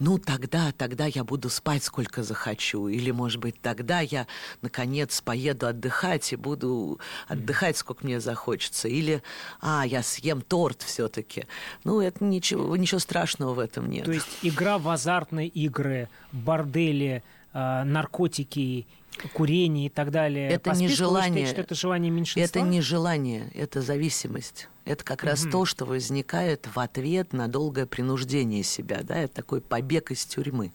ну 0.00 0.18
тогда, 0.18 0.72
тогда 0.72 1.04
я 1.04 1.24
буду 1.24 1.50
спать 1.50 1.84
сколько 1.84 2.22
захочу, 2.22 2.88
или, 2.88 3.10
может 3.10 3.38
быть, 3.38 3.60
тогда 3.60 4.00
я, 4.00 4.26
наконец, 4.62 5.20
поеду 5.20 5.66
отдыхать 5.66 6.32
и 6.32 6.36
буду 6.36 6.98
отдыхать, 7.28 7.76
сколько 7.76 8.04
мне 8.06 8.18
захочется, 8.18 8.88
или, 8.88 9.22
а, 9.60 9.84
я 9.86 10.02
съем 10.02 10.40
торт 10.40 10.82
все-таки. 10.82 11.46
Ну, 11.84 12.00
это 12.00 12.24
ничего, 12.24 12.74
ничего 12.76 12.98
страшного 12.98 13.52
в 13.52 13.58
этом 13.58 13.90
нет. 13.90 14.06
То 14.06 14.12
есть 14.12 14.38
игра 14.40 14.78
в 14.78 14.88
азартные 14.88 15.48
игры, 15.48 16.08
бордели, 16.32 17.22
наркотики 17.52 18.86
курение 19.34 19.86
и 19.86 19.88
так 19.88 20.10
далее. 20.10 20.48
Это 20.48 20.72
не 20.72 20.88
желание. 20.88 21.46
Считаете, 21.46 21.60
это 21.62 21.74
желание 21.74 22.10
меньшинства? 22.10 22.40
Это 22.40 22.60
не 22.60 22.80
желание, 22.80 23.50
это 23.54 23.82
зависимость. 23.82 24.68
Это 24.84 25.04
как 25.04 25.24
раз 25.24 25.46
то, 25.50 25.64
что 25.64 25.84
возникает 25.84 26.66
в 26.74 26.78
ответ 26.78 27.32
на 27.32 27.48
долгое 27.48 27.86
принуждение 27.86 28.62
себя. 28.62 29.00
Да? 29.02 29.16
Это 29.16 29.34
такой 29.34 29.60
побег 29.60 30.10
из 30.10 30.24
тюрьмы. 30.24 30.72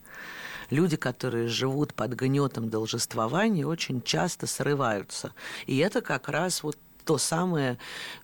Люди, 0.70 0.96
которые 0.96 1.48
живут 1.48 1.94
под 1.94 2.14
гнетом 2.14 2.70
должествования, 2.70 3.68
очень 3.68 4.02
часто 4.02 4.48
срываются. 4.48 5.34
И 5.68 5.78
это 5.78 6.02
как 6.02 6.28
раз 6.28 6.64
вот 6.64 6.78
то 7.06 7.18
самое 7.18 7.78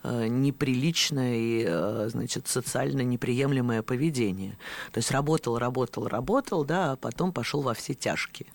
э, 0.03 0.27
неприличное 0.27 1.35
и, 1.35 1.65
э, 1.67 2.09
значит, 2.11 2.47
социально 2.47 3.01
неприемлемое 3.01 3.83
поведение. 3.83 4.57
То 4.91 4.97
есть 4.97 5.11
работал, 5.11 5.57
работал, 5.57 6.07
работал, 6.07 6.65
да, 6.65 6.93
а 6.93 6.95
потом 6.95 7.31
пошел 7.31 7.61
во 7.61 7.73
все 7.73 7.93
тяжкие. 7.93 8.47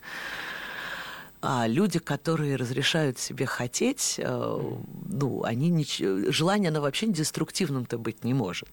А 1.49 1.69
люди, 1.69 1.99
которые 2.01 2.57
разрешают 2.57 3.21
себе 3.21 3.47
хотеть, 3.47 4.17
э, 4.19 4.73
ну, 5.09 5.45
они 5.45 5.69
ничего, 5.69 6.33
желание, 6.33 6.71
оно 6.71 6.81
вообще 6.81 7.07
деструктивным-то 7.07 7.99
быть 7.99 8.25
не 8.25 8.35
может. 8.35 8.69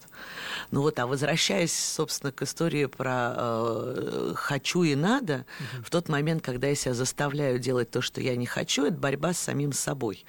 Ну 0.71 0.81
вот, 0.81 0.97
а 0.97 1.05
возвращаясь, 1.05 1.77
собственно, 1.77 2.31
к 2.31 2.41
истории 2.41 2.85
про 2.85 3.33
э, 3.35 4.33
хочу 4.35 4.81
и 4.81 4.95
надо, 4.95 5.45
угу. 5.59 5.83
в 5.85 5.89
тот 5.91 6.09
момент, 6.09 6.41
когда 6.41 6.67
я 6.67 6.75
себя 6.75 6.95
заставляю 6.95 7.59
делать 7.59 7.91
то, 7.91 8.01
что 8.01 8.21
я 8.21 8.35
не 8.35 8.47
хочу, 8.47 8.85
это 8.85 8.97
борьба 8.97 9.33
с 9.33 9.39
самим 9.39 9.71
собой. 9.71 10.25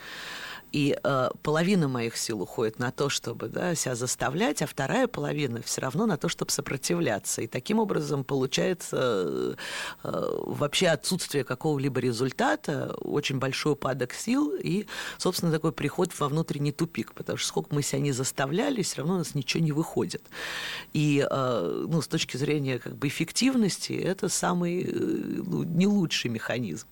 И 0.75 0.99
э, 1.05 1.29
половина 1.45 1.87
моих 1.87 2.17
сил 2.17 2.43
уходит 2.43 2.81
на 2.81 2.91
то, 2.91 3.09
чтобы 3.09 3.47
да, 3.49 3.77
себя 3.77 3.95
заставлять, 3.95 4.61
а 4.61 4.67
вторая 4.67 5.07
половина 5.07 5.63
все 5.63 5.81
равно 5.81 6.05
на 6.05 6.17
то, 6.17 6.29
чтобы 6.29 6.51
сопротивляться. 6.51 7.43
И 7.43 7.47
таким 7.47 7.79
образом 7.79 8.25
получается 8.25 9.57
э, 10.03 10.39
вообще 10.43 10.89
отсутствие 10.89 11.45
какого-либо 11.45 12.01
результата, 12.01 12.93
очень 13.03 13.39
большой 13.39 13.75
упадок 13.75 14.15
сил 14.15 14.53
и, 14.61 14.89
собственно, 15.17 15.53
такой 15.53 15.71
приход 15.71 16.11
во 16.19 16.29
внутренний 16.29 16.73
тупик, 16.73 17.15
потому 17.15 17.39
что 17.39 17.47
сколько 17.47 17.73
мы 17.73 17.85
себя 17.85 18.01
не 18.01 18.11
заставляли, 18.11 18.83
все 18.83 18.97
равно 18.97 19.15
у 19.15 19.19
нас 19.19 19.37
ничего 19.37 19.63
не 19.63 19.71
выходит. 19.71 20.25
И 20.93 21.25
э, 21.31 21.87
ну, 21.89 22.03
с 22.03 22.09
точки 22.09 22.37
зрения 22.37 22.81
как 22.81 22.97
бы 22.97 23.07
эффективности 23.07 23.93
это 23.93 24.29
самый 24.29 24.83
э, 24.83 24.91
ну, 24.93 25.63
не 25.63 25.87
лучший 25.87 26.33
механизм. 26.33 26.89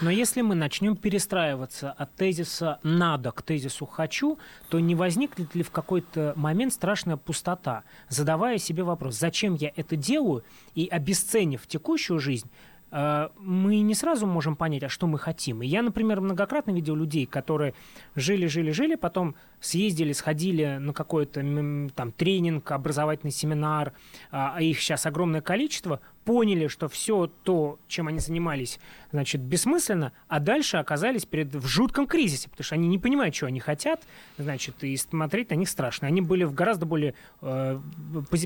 Но 0.00 0.10
если 0.10 0.40
мы 0.40 0.54
начнем 0.54 0.96
перестраиваться 0.96 1.92
от 1.92 2.14
тезиса 2.14 2.80
«надо» 2.82 3.32
к 3.32 3.42
тезису 3.42 3.84
«хочу», 3.84 4.38
то 4.70 4.80
не 4.80 4.94
возникнет 4.94 5.54
ли 5.54 5.62
в 5.62 5.70
какой-то 5.70 6.32
момент 6.36 6.72
страшная 6.72 7.18
пустота, 7.18 7.84
задавая 8.08 8.56
себе 8.56 8.82
вопрос, 8.82 9.18
зачем 9.18 9.54
я 9.54 9.70
это 9.76 9.96
делаю, 9.96 10.42
и 10.74 10.86
обесценив 10.86 11.66
текущую 11.66 12.18
жизнь, 12.18 12.50
мы 12.90 13.80
не 13.80 13.94
сразу 13.94 14.26
можем 14.26 14.56
понять, 14.56 14.82
а 14.82 14.88
что 14.88 15.06
мы 15.06 15.18
хотим. 15.18 15.62
И 15.62 15.66
я, 15.66 15.82
например, 15.82 16.20
многократно 16.20 16.72
видел 16.72 16.96
людей, 16.96 17.24
которые 17.26 17.74
жили, 18.16 18.46
жили, 18.46 18.72
жили, 18.72 18.96
потом 18.96 19.36
съездили, 19.60 20.12
сходили 20.12 20.78
на 20.78 20.92
какой-то 20.92 21.40
там 21.94 22.12
тренинг, 22.12 22.70
образовательный 22.72 23.30
семинар, 23.30 23.92
а, 24.32 24.54
а 24.56 24.62
их 24.62 24.80
сейчас 24.80 25.06
огромное 25.06 25.40
количество, 25.40 26.00
поняли, 26.24 26.66
что 26.66 26.88
все 26.88 27.30
то, 27.42 27.78
чем 27.88 28.08
они 28.08 28.18
занимались, 28.18 28.78
значит, 29.10 29.40
бессмысленно, 29.40 30.12
а 30.28 30.38
дальше 30.40 30.76
оказались 30.76 31.26
перед, 31.26 31.54
в 31.54 31.66
жутком 31.66 32.06
кризисе, 32.06 32.48
потому 32.48 32.64
что 32.64 32.74
они 32.74 32.88
не 32.88 32.98
понимают, 32.98 33.34
что 33.34 33.46
они 33.46 33.60
хотят, 33.60 34.02
значит, 34.38 34.82
и 34.82 34.96
смотреть 34.96 35.50
на 35.50 35.54
них 35.54 35.68
страшно. 35.68 36.08
Они 36.08 36.20
были 36.20 36.44
в 36.44 36.54
гораздо 36.54 36.86
более 36.86 37.14
э, 37.40 37.80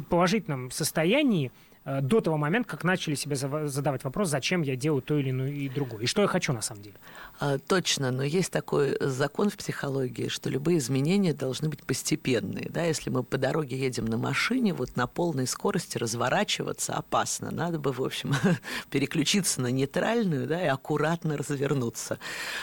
положительном 0.08 0.70
состоянии, 0.70 1.50
Э, 1.50 1.73
до 1.84 2.20
того 2.20 2.38
момента, 2.38 2.68
как 2.68 2.84
начали 2.84 3.14
себе 3.14 3.36
задавать 3.36 4.04
вопрос, 4.04 4.28
зачем 4.28 4.62
я 4.62 4.76
делаю 4.76 5.02
то 5.02 5.18
или 5.18 5.30
иное 5.30 5.50
и 5.50 5.68
другое, 5.68 6.02
и 6.02 6.06
что 6.06 6.22
я 6.22 6.28
хочу 6.28 6.52
на 6.52 6.62
самом 6.62 6.82
деле. 6.82 6.96
А, 7.40 7.58
точно, 7.58 8.12
но 8.12 8.22
есть 8.22 8.52
такой 8.52 8.96
закон 9.00 9.50
в 9.50 9.56
психологии, 9.56 10.28
что 10.28 10.48
любые 10.50 10.78
изменения 10.78 11.32
должны 11.32 11.68
быть 11.68 11.82
постепенные. 11.82 12.68
Да? 12.70 12.84
Если 12.84 13.10
мы 13.10 13.24
по 13.24 13.38
дороге 13.38 13.76
едем 13.76 14.04
на 14.04 14.16
машине, 14.16 14.72
вот 14.72 14.96
на 14.96 15.06
полной 15.06 15.46
скорости 15.46 15.98
разворачиваться 15.98 16.94
опасно. 16.94 17.50
Надо 17.50 17.78
бы, 17.78 17.92
в 17.92 18.02
общем, 18.02 18.34
переключиться 18.90 19.60
на 19.60 19.68
нейтральную 19.68 20.46
да, 20.46 20.62
и 20.62 20.66
аккуратно 20.66 21.36
развернуться. 21.36 22.18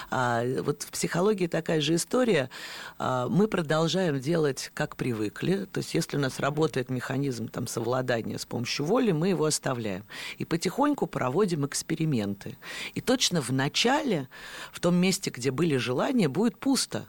А, 0.09 0.43
вот 0.61 0.83
в 0.83 0.91
психологии 0.91 1.47
такая 1.47 1.81
же 1.81 1.95
история. 1.95 2.49
А, 2.97 3.27
мы 3.27 3.47
продолжаем 3.47 4.19
делать, 4.19 4.71
как 4.73 4.95
привыкли. 4.95 5.65
То 5.65 5.79
есть 5.79 5.93
если 5.93 6.15
у 6.15 6.19
нас 6.19 6.39
работает 6.39 6.89
механизм 6.89 7.49
там, 7.49 7.67
совладания 7.67 8.37
с 8.37 8.45
помощью 8.45 8.85
воли, 8.85 9.11
мы 9.11 9.29
его 9.29 9.45
оставляем. 9.45 10.05
И 10.37 10.45
потихоньку 10.45 11.07
проводим 11.07 11.65
эксперименты. 11.65 12.57
И 12.93 13.01
точно 13.01 13.41
в 13.41 13.49
начале, 13.51 14.29
в 14.71 14.79
том 14.79 14.95
месте, 14.95 15.29
где 15.29 15.51
были 15.51 15.77
желания, 15.77 16.27
будет 16.27 16.57
пусто. 16.57 17.07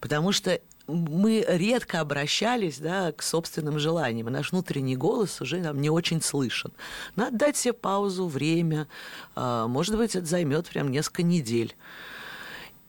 Потому 0.00 0.32
что 0.32 0.60
мы 0.86 1.44
редко 1.48 2.00
обращались 2.00 2.78
да, 2.78 3.12
к 3.12 3.22
собственным 3.22 3.78
желаниям, 3.78 4.28
и 4.28 4.32
наш 4.32 4.52
внутренний 4.52 4.96
голос 4.96 5.40
уже 5.40 5.58
нам 5.58 5.80
не 5.80 5.90
очень 5.90 6.20
слышен. 6.20 6.72
Надо 7.16 7.36
дать 7.38 7.56
себе 7.56 7.72
паузу, 7.72 8.26
время. 8.26 8.86
А, 9.34 9.66
может 9.66 9.96
быть, 9.96 10.14
это 10.14 10.26
займет 10.26 10.68
прям 10.68 10.90
несколько 10.90 11.22
недель. 11.22 11.74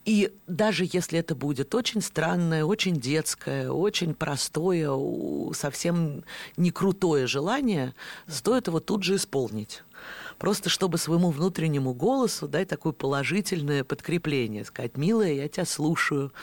И 0.03 0.31
даже 0.45 0.87
если 0.91 1.17
это 1.17 1.33
будет 1.35 1.73
очень 1.73 2.01
странное, 2.01 2.63
очень 2.63 2.95
детское, 2.95 3.71
очень 3.71 4.13
простое, 4.13 4.91
совсем 5.53 6.23
не 6.57 6.69
крутое 6.69 7.25
желание, 7.25 7.95
стоит 8.27 8.67
его 8.67 8.79
тут 8.79 9.03
же 9.03 9.15
исполнить 9.15 9.83
просто 10.37 10.69
чтобы 10.69 10.97
своему 10.97 11.31
внутреннему 11.31 11.93
голосу 11.93 12.47
дать 12.47 12.67
такое 12.67 12.93
положительное 12.93 13.83
подкрепление, 13.83 14.65
сказать, 14.65 14.97
милая, 14.97 15.33
я 15.33 15.47
тебя 15.47 15.65
слушаю, 15.65 16.33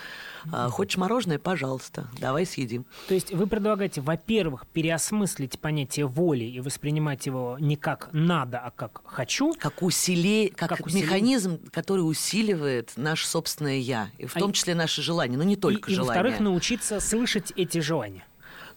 а, 0.51 0.69
хочешь 0.69 0.97
мороженое, 0.97 1.39
пожалуйста, 1.39 2.09
давай 2.19 2.47
съедим. 2.47 2.87
То 3.09 3.15
есть 3.15 3.33
вы 3.33 3.47
предлагаете, 3.47 4.01
во-первых, 4.01 4.67
переосмыслить 4.67 5.59
понятие 5.59 6.07
воли 6.07 6.45
и 6.45 6.61
воспринимать 6.61 7.27
его 7.27 7.57
не 7.61 7.77
как 7.77 8.09
надо, 8.13 8.59
а 8.59 8.71
как 8.71 9.03
хочу. 9.05 9.55
Как, 9.59 9.83
усилие, 9.83 10.51
как, 10.51 10.71
как 10.71 10.87
усилие. 10.87 11.05
механизм, 11.05 11.61
который 11.71 12.01
усиливает 12.01 12.93
наше 12.97 13.27
собственное 13.27 13.79
я, 13.79 14.11
и 14.19 14.27
в 14.27 14.37
а 14.37 14.39
том 14.39 14.53
числе 14.53 14.75
наши 14.75 15.03
желания, 15.03 15.37
но 15.37 15.45
не 15.45 15.57
только 15.57 15.91
и, 15.91 15.95
желания. 15.95 16.13
И, 16.13 16.23
во-вторых, 16.23 16.41
научиться 16.41 17.01
слышать 17.01 17.53
эти 17.57 17.79
желания. 17.79 18.25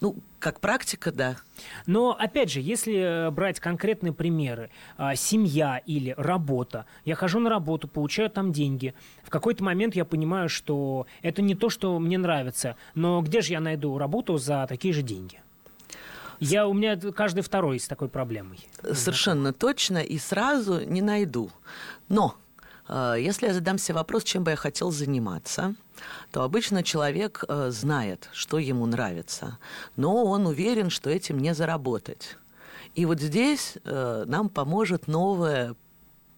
Ну, 0.01 0.17
как 0.39 0.59
практика, 0.59 1.11
да. 1.11 1.37
Но, 1.85 2.15
опять 2.17 2.51
же, 2.51 2.61
если 2.61 3.27
э, 3.27 3.31
брать 3.31 3.59
конкретные 3.59 4.13
примеры, 4.13 4.69
а, 4.97 5.15
семья 5.15 5.81
или 5.85 6.13
работа, 6.17 6.85
я 7.05 7.15
хожу 7.15 7.39
на 7.39 7.49
работу, 7.49 7.87
получаю 7.87 8.29
там 8.29 8.51
деньги, 8.51 8.93
в 9.23 9.29
какой-то 9.29 9.63
момент 9.63 9.95
я 9.95 10.05
понимаю, 10.05 10.49
что 10.49 11.07
это 11.21 11.41
не 11.41 11.55
то, 11.55 11.69
что 11.69 11.97
мне 11.99 12.17
нравится, 12.17 12.75
но 12.93 13.21
где 13.21 13.41
же 13.41 13.53
я 13.53 13.59
найду 13.59 13.97
работу 13.97 14.37
за 14.37 14.65
такие 14.67 14.93
же 14.93 15.01
деньги? 15.01 15.41
Я, 16.39 16.67
у 16.67 16.73
меня 16.73 16.97
каждый 16.97 17.41
второй 17.41 17.79
с 17.79 17.87
такой 17.87 18.09
проблемой. 18.09 18.59
Совершенно 18.91 19.53
точно, 19.53 19.99
и 19.99 20.17
сразу 20.17 20.81
не 20.81 21.01
найду. 21.01 21.49
Но 22.09 22.35
э, 22.87 23.15
если 23.19 23.47
я 23.47 23.53
задам 23.53 23.77
себе 23.77 23.95
вопрос, 23.95 24.23
чем 24.23 24.43
бы 24.43 24.51
я 24.51 24.57
хотел 24.57 24.91
заниматься, 24.91 25.75
то 26.31 26.43
обычно 26.43 26.83
человек 26.83 27.43
э, 27.47 27.69
знает, 27.71 28.29
что 28.33 28.57
ему 28.57 28.85
нравится, 28.85 29.59
но 29.95 30.25
он 30.25 30.47
уверен, 30.47 30.89
что 30.89 31.09
этим 31.09 31.39
не 31.39 31.53
заработать. 31.53 32.37
И 32.95 33.05
вот 33.05 33.19
здесь 33.19 33.77
э, 33.83 34.23
нам 34.27 34.49
поможет 34.49 35.07
новое 35.07 35.75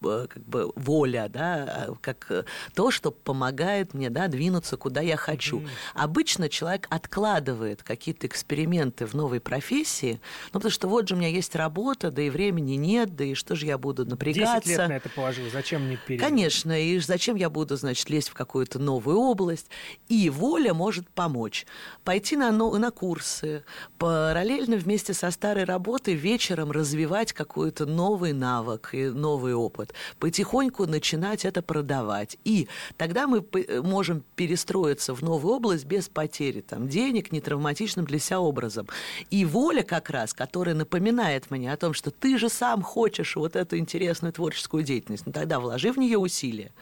как 0.00 0.44
бы 0.44 0.72
воля, 0.76 1.28
да, 1.28 1.88
как 2.00 2.46
то, 2.74 2.90
что 2.90 3.10
помогает 3.10 3.94
мне, 3.94 4.10
да, 4.10 4.28
двинуться 4.28 4.76
куда 4.76 5.00
я 5.00 5.16
хочу. 5.16 5.58
Mm-hmm. 5.58 5.68
Обычно 5.94 6.48
человек 6.48 6.86
откладывает 6.90 7.82
какие-то 7.82 8.26
эксперименты 8.26 9.06
в 9.06 9.14
новой 9.14 9.40
профессии, 9.40 10.20
ну, 10.52 10.60
потому 10.60 10.70
что 10.70 10.88
вот 10.88 11.08
же 11.08 11.14
у 11.14 11.18
меня 11.18 11.28
есть 11.28 11.54
работа, 11.54 12.10
да 12.10 12.22
и 12.22 12.30
времени 12.30 12.74
нет, 12.74 13.16
да 13.16 13.24
и 13.24 13.34
что 13.34 13.56
же 13.56 13.66
я 13.66 13.78
буду 13.78 14.04
напрягаться. 14.06 14.68
10 14.68 14.78
лет 14.78 14.88
на 14.88 14.96
это 14.96 15.08
положил, 15.08 15.44
зачем 15.50 15.86
мне 15.86 15.98
перед... 16.06 16.20
Конечно, 16.20 16.78
и 16.80 16.98
зачем 16.98 17.36
я 17.36 17.50
буду, 17.50 17.76
значит, 17.76 18.08
лезть 18.10 18.28
в 18.28 18.34
какую-то 18.34 18.78
новую 18.78 19.18
область. 19.18 19.68
И 20.08 20.30
воля 20.30 20.74
может 20.74 21.08
помочь. 21.10 21.66
Пойти 22.04 22.36
на, 22.36 22.50
на 22.50 22.90
курсы, 22.90 23.64
параллельно 23.98 24.76
вместе 24.76 25.14
со 25.14 25.30
старой 25.30 25.64
работой 25.64 26.14
вечером 26.14 26.70
развивать 26.70 27.32
какой-то 27.32 27.86
новый 27.86 28.32
навык 28.32 28.90
и 28.92 29.08
новый 29.08 29.54
опыт. 29.54 29.87
Потихоньку 30.18 30.86
начинать 30.86 31.44
это 31.44 31.62
продавать. 31.62 32.38
И 32.44 32.68
тогда 32.96 33.26
мы 33.26 33.44
можем 33.82 34.24
перестроиться 34.36 35.14
в 35.14 35.22
новую 35.22 35.54
область 35.54 35.84
без 35.84 36.08
потери 36.08 36.60
там, 36.60 36.88
денег, 36.88 37.32
не 37.32 37.40
травматичным 37.40 38.04
для 38.04 38.18
себя 38.18 38.40
образом. 38.40 38.88
И 39.30 39.44
воля 39.44 39.82
как 39.82 40.10
раз, 40.10 40.32
которая 40.34 40.74
напоминает 40.74 41.50
мне 41.50 41.72
о 41.72 41.76
том, 41.76 41.94
что 41.94 42.10
ты 42.10 42.38
же 42.38 42.48
сам 42.48 42.82
хочешь 42.82 43.36
вот 43.36 43.56
эту 43.56 43.76
интересную 43.78 44.32
творческую 44.32 44.82
деятельность, 44.82 45.26
ну 45.26 45.32
тогда 45.32 45.60
вложи 45.60 45.92
в 45.92 45.98
нее 45.98 46.18
усилия. 46.18 46.72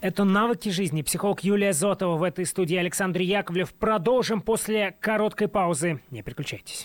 Это 0.00 0.22
«Навыки 0.22 0.68
жизни». 0.68 1.02
Психолог 1.02 1.42
Юлия 1.42 1.72
Зотова 1.72 2.16
в 2.16 2.22
этой 2.22 2.46
студии 2.46 2.76
Александр 2.76 3.20
Яковлев. 3.20 3.74
Продолжим 3.74 4.40
после 4.40 4.96
короткой 5.00 5.48
паузы. 5.48 6.00
Не 6.10 6.22
переключайтесь. 6.22 6.84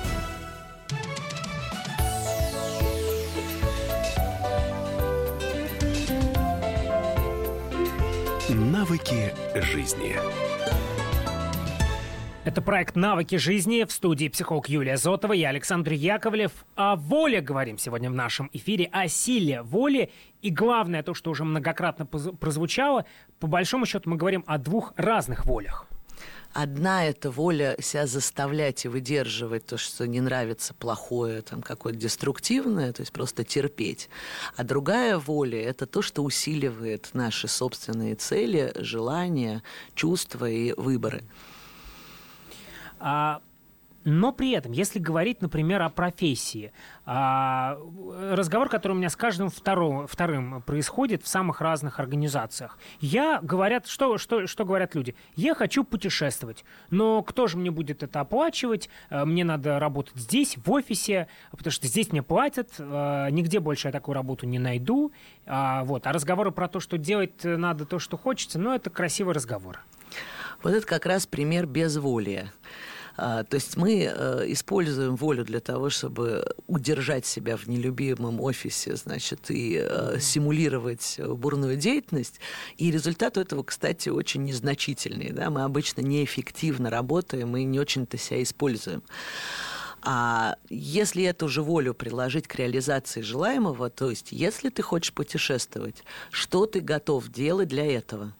Навыки 8.91 9.33
жизни. 9.55 10.17
Это 12.43 12.61
проект 12.61 12.97
«Навыки 12.97 13.37
жизни» 13.37 13.85
в 13.85 13.91
студии 13.93 14.27
психолог 14.27 14.67
Юлия 14.67 14.97
Зотова 14.97 15.31
и 15.31 15.41
Александр 15.43 15.93
Яковлев. 15.93 16.51
О 16.75 16.97
воле 16.97 17.39
говорим 17.39 17.77
сегодня 17.77 18.09
в 18.09 18.13
нашем 18.13 18.49
эфире, 18.51 18.89
о 18.91 19.07
силе 19.07 19.61
воли. 19.61 20.11
И 20.41 20.49
главное, 20.49 21.03
то, 21.03 21.13
что 21.13 21.31
уже 21.31 21.45
многократно 21.45 22.05
прозвучало, 22.05 23.05
по 23.39 23.47
большому 23.47 23.85
счету 23.85 24.09
мы 24.09 24.17
говорим 24.17 24.43
о 24.45 24.57
двух 24.57 24.91
разных 24.97 25.45
волях. 25.45 25.87
Одна 26.53 27.05
это 27.05 27.31
воля 27.31 27.77
себя 27.79 28.07
заставлять 28.07 28.83
и 28.83 28.89
выдерживать 28.89 29.65
то, 29.65 29.77
что 29.77 30.05
не 30.05 30.19
нравится, 30.19 30.73
плохое, 30.73 31.41
там 31.41 31.61
какое-то 31.61 31.97
деструктивное, 31.97 32.91
то 32.91 33.01
есть 33.01 33.13
просто 33.13 33.45
терпеть. 33.45 34.09
А 34.57 34.63
другая 34.65 35.17
воля 35.17 35.61
это 35.61 35.85
то, 35.85 36.01
что 36.01 36.23
усиливает 36.23 37.09
наши 37.13 37.47
собственные 37.47 38.15
цели, 38.15 38.73
желания, 38.75 39.63
чувства 39.95 40.49
и 40.49 40.73
выборы. 40.73 41.23
А, 42.99 43.41
но 44.03 44.31
при 44.31 44.51
этом, 44.51 44.71
если 44.71 44.99
говорить, 44.99 45.41
например, 45.41 45.81
о 45.81 45.89
профессии, 45.89 46.71
а, 47.05 47.77
разговор, 48.31 48.69
который 48.69 48.93
у 48.93 48.95
меня 48.95 49.09
с 49.09 49.15
каждым 49.15 49.49
вторым, 49.49 50.07
вторым 50.07 50.61
происходит 50.63 51.23
в 51.23 51.27
самых 51.27 51.61
разных 51.61 51.99
организациях. 51.99 52.77
Я 52.99 53.39
говорят, 53.41 53.87
что, 53.87 54.17
что, 54.17 54.47
что 54.47 54.65
говорят 54.65 54.95
люди? 54.95 55.15
Я 55.35 55.55
хочу 55.55 55.83
путешествовать, 55.83 56.65
но 56.89 57.21
кто 57.21 57.47
же 57.47 57.57
мне 57.57 57.71
будет 57.71 58.03
это 58.03 58.21
оплачивать? 58.21 58.89
А, 59.09 59.25
мне 59.25 59.43
надо 59.43 59.79
работать 59.79 60.15
здесь, 60.15 60.57
в 60.57 60.71
офисе, 60.71 61.27
потому 61.51 61.71
что 61.71 61.87
здесь 61.87 62.11
мне 62.11 62.23
платят, 62.23 62.69
а, 62.79 63.29
нигде 63.29 63.59
больше 63.59 63.87
я 63.87 63.91
такую 63.91 64.15
работу 64.15 64.45
не 64.45 64.59
найду. 64.59 65.11
Вот. 65.45 66.07
А 66.07 66.13
разговоры 66.13 66.51
про 66.51 66.67
то, 66.67 66.79
что 66.79 66.97
делать 66.97 67.43
надо 67.43 67.85
то, 67.85 67.99
что 67.99 68.15
хочется, 68.17 68.59
ну, 68.59 68.73
это 68.73 68.89
красивый 68.89 69.33
разговор. 69.33 69.81
Вот 70.63 70.73
это 70.73 70.85
как 70.85 71.05
раз 71.05 71.25
пример 71.25 71.65
безволия. 71.65 72.51
А, 73.23 73.43
то 73.43 73.53
есть 73.53 73.77
мы 73.77 74.11
э, 74.11 74.45
используем 74.47 75.15
волю 75.15 75.45
для 75.45 75.59
того, 75.59 75.91
чтобы 75.91 76.43
удержать 76.65 77.27
себя 77.27 77.55
в 77.55 77.67
нелюбимом 77.67 78.41
офисе, 78.41 78.95
значит, 78.95 79.51
и 79.51 79.79
э, 79.79 80.17
симулировать 80.19 81.19
бурную 81.23 81.77
деятельность. 81.77 82.39
И 82.77 82.89
результат 82.89 83.37
этого, 83.37 83.61
кстати, 83.61 84.09
очень 84.09 84.43
незначительный. 84.43 85.29
Да? 85.33 85.51
Мы 85.51 85.61
обычно 85.61 86.01
неэффективно 86.01 86.89
работаем 86.89 87.55
и 87.55 87.63
не 87.63 87.79
очень-то 87.79 88.17
себя 88.17 88.41
используем. 88.41 89.03
А 90.01 90.55
если 90.69 91.23
эту 91.23 91.47
же 91.47 91.61
волю 91.61 91.93
приложить 91.93 92.47
к 92.47 92.55
реализации 92.55 93.21
желаемого, 93.21 93.91
то 93.91 94.09
есть 94.09 94.31
если 94.31 94.69
ты 94.69 94.81
хочешь 94.81 95.13
путешествовать, 95.13 96.03
что 96.31 96.65
ты 96.65 96.79
готов 96.79 97.27
делать 97.27 97.67
для 97.67 97.85
этого? 97.85 98.33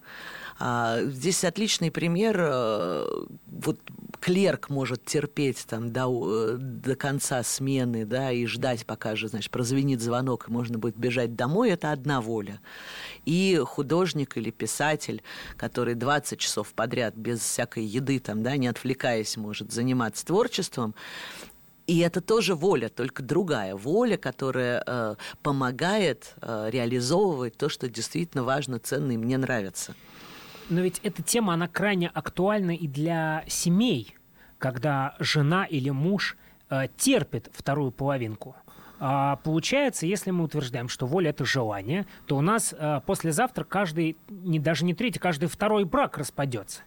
А, 0.63 1.02
здесь 1.06 1.44
отличный 1.44 1.89
пример. 1.89 2.36
Э, 2.39 3.06
вот 3.48 3.80
клерк 4.21 4.69
может 4.69 5.03
терпеть 5.03 5.65
там 5.67 5.91
до, 5.91 6.53
э, 6.53 6.57
до 6.57 6.95
конца 6.95 7.43
смены, 7.43 8.05
да, 8.05 8.31
и 8.31 8.45
ждать, 8.45 8.86
пока 8.86 9.15
же, 9.15 9.27
значит, 9.27 9.51
прозвенит 9.51 9.99
звонок, 9.99 10.47
и 10.47 10.51
можно 10.51 10.77
будет 10.77 10.95
бежать 10.95 11.36
домой, 11.36 11.71
это 11.71 11.91
одна 11.91 12.21
воля. 12.21 12.62
И 13.25 13.60
художник 13.65 14.38
или 14.38 14.51
писатель, 14.51 15.23
который 15.57 15.95
20 15.95 16.39
часов 16.39 16.71
подряд 16.73 17.15
без 17.15 17.39
всякой 17.39 17.84
еды, 17.84 18.19
там, 18.19 18.43
да, 18.43 18.55
не 18.55 18.67
отвлекаясь, 18.67 19.36
может 19.38 19.71
заниматься 19.71 20.25
творчеством, 20.25 20.95
и 21.88 21.99
это 21.99 22.21
тоже 22.21 22.53
воля, 22.53 22.89
только 22.89 23.23
другая 23.23 23.75
воля, 23.75 24.17
которая 24.17 24.84
э, 24.86 25.15
помогает 25.41 26.36
э, 26.41 26.69
реализовывать 26.71 27.57
то, 27.57 27.69
что 27.69 27.89
действительно 27.89 28.43
важно, 28.43 28.79
ценно 28.79 29.13
и 29.13 29.17
мне 29.17 29.38
нравится. 29.38 29.95
Но 30.71 30.79
ведь 30.79 30.99
эта 31.03 31.21
тема, 31.21 31.53
она 31.53 31.67
крайне 31.67 32.07
актуальна 32.07 32.71
и 32.71 32.88
для 32.88 33.43
семей, 33.47 34.15
когда 34.57 35.15
жена 35.19 35.65
или 35.65 35.89
муж 35.89 36.38
э, 36.69 36.88
терпит 36.95 37.49
вторую 37.53 37.91
половинку. 37.91 38.55
А, 38.97 39.36
получается, 39.43 40.05
если 40.05 40.31
мы 40.31 40.45
утверждаем, 40.45 40.88
что 40.88 41.05
воля 41.07 41.31
это 41.31 41.43
желание, 41.43 42.05
то 42.25 42.38
у 42.38 42.41
нас 42.41 42.73
э, 42.73 43.01
послезавтра 43.05 43.65
каждый, 43.65 44.17
не, 44.29 44.60
даже 44.60 44.86
не 44.86 44.93
третий, 44.93 45.19
каждый 45.19 45.49
второй 45.49 45.84
брак 45.84 46.17
распадется. 46.17 46.84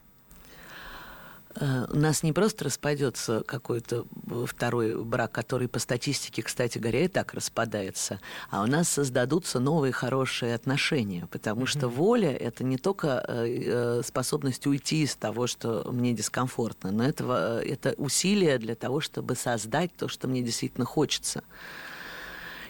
Э, 1.57 1.87
у 1.91 1.97
нас 1.97 2.23
не 2.23 2.33
просто 2.33 2.65
распадется 2.65 3.43
какой-то 3.47 4.07
второй 4.47 5.03
брак, 5.03 5.33
который 5.33 5.69
по 5.69 5.79
статистике, 5.79 6.43
кстати 6.43 6.79
говоря, 6.79 7.05
и 7.05 7.09
так 7.09 7.35
распадается, 7.35 8.21
а 8.51 8.63
у 8.63 8.67
нас 8.67 8.89
создадутся 8.89 9.61
новые 9.61 9.93
хорошие 9.93 10.55
отношения, 10.55 11.27
потому 11.31 11.67
что 11.67 11.89
воля 11.89 12.33
это 12.33 12.65
не 12.65 12.79
только 12.79 13.25
э, 13.27 13.47
э, 13.47 14.03
способность 14.05 14.67
уйти 14.67 15.03
из 15.03 15.15
того, 15.17 15.47
что 15.47 15.91
мне 15.93 16.13
дискомфортно, 16.13 16.91
но 16.91 17.05
это, 17.05 17.63
это 17.65 17.95
усилие 17.99 18.59
для 18.59 18.75
того, 18.75 19.01
чтобы 19.01 19.37
создать 19.37 19.95
то, 19.97 20.09
что 20.09 20.29
мне 20.29 20.43
действительно 20.43 20.85
хочется 20.85 21.45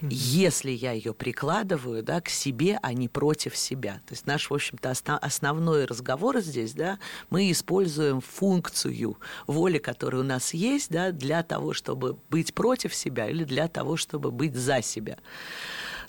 если 0.03 0.71
я 0.71 0.93
ее 0.93 1.15
прикладываю 1.15 2.03
да, 2.03 2.21
к 2.21 2.29
себе, 2.29 2.79
а 2.83 2.93
не 2.93 3.09
против 3.09 3.57
себя. 3.57 4.01
То 4.07 4.15
есть 4.15 4.27
наш, 4.27 4.51
в 4.51 4.55
общем-то, 4.55 4.91
основной 5.21 5.85
разговор 5.85 6.41
здесь, 6.41 6.73
да, 6.73 6.99
мы 7.31 7.51
используем 7.51 8.21
функцию 8.21 9.19
воли, 9.47 9.79
которая 9.79 10.23
у 10.23 10.25
нас 10.25 10.55
есть, 10.55 10.91
да, 10.91 11.11
для 11.11 11.43
того, 11.43 11.73
чтобы 11.73 12.17
быть 12.31 12.55
против 12.55 12.95
себя 12.95 13.29
или 13.29 13.45
для 13.45 13.69
того, 13.69 13.97
чтобы 13.97 14.31
быть 14.31 14.55
за 14.55 14.83
себя. 14.83 15.19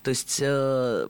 То 0.04 0.10
есть 0.10 0.40
э, 0.42 1.08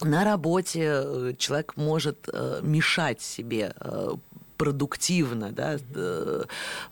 на 0.00 0.24
работе 0.24 0.80
э, 0.82 1.32
человек 1.38 1.76
может 1.76 2.28
э, 2.32 2.60
мешать 2.62 3.20
себе 3.20 3.74
э, 3.80 4.10
продуктивно 4.56 5.50
да, 5.50 5.78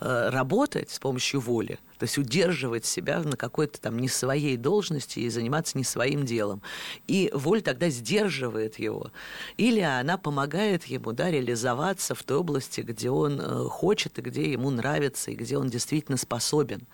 работать 0.01 0.91
с 0.91 0.99
помощью 0.99 1.41
воли, 1.41 1.79
то 2.03 2.05
есть 2.05 2.19
удерживать 2.19 2.85
себя 2.85 3.21
на 3.21 3.37
какой-то 3.37 3.81
там 3.81 3.97
не 3.97 4.09
своей 4.09 4.57
должности 4.57 5.21
и 5.21 5.29
заниматься 5.29 5.79
не 5.79 5.85
своим 5.85 6.25
делом. 6.25 6.61
И 7.07 7.31
воля 7.33 7.61
тогда 7.61 7.91
сдерживает 7.91 8.81
его. 8.81 9.13
Или 9.57 9.79
она 9.79 10.19
помогает 10.19 10.83
ему 10.87 11.13
да, 11.13 11.31
реализоваться 11.31 12.17
в 12.17 12.25
той 12.25 12.39
области, 12.39 12.81
где 12.81 13.09
он 13.09 13.41
э, 13.41 13.69
хочет 13.69 14.19
и 14.19 14.23
где 14.23 14.51
ему 14.51 14.71
нравится, 14.71 15.31
и 15.31 15.37
где 15.37 15.57
он 15.57 15.69
действительно 15.69 16.17
способен. 16.19 16.89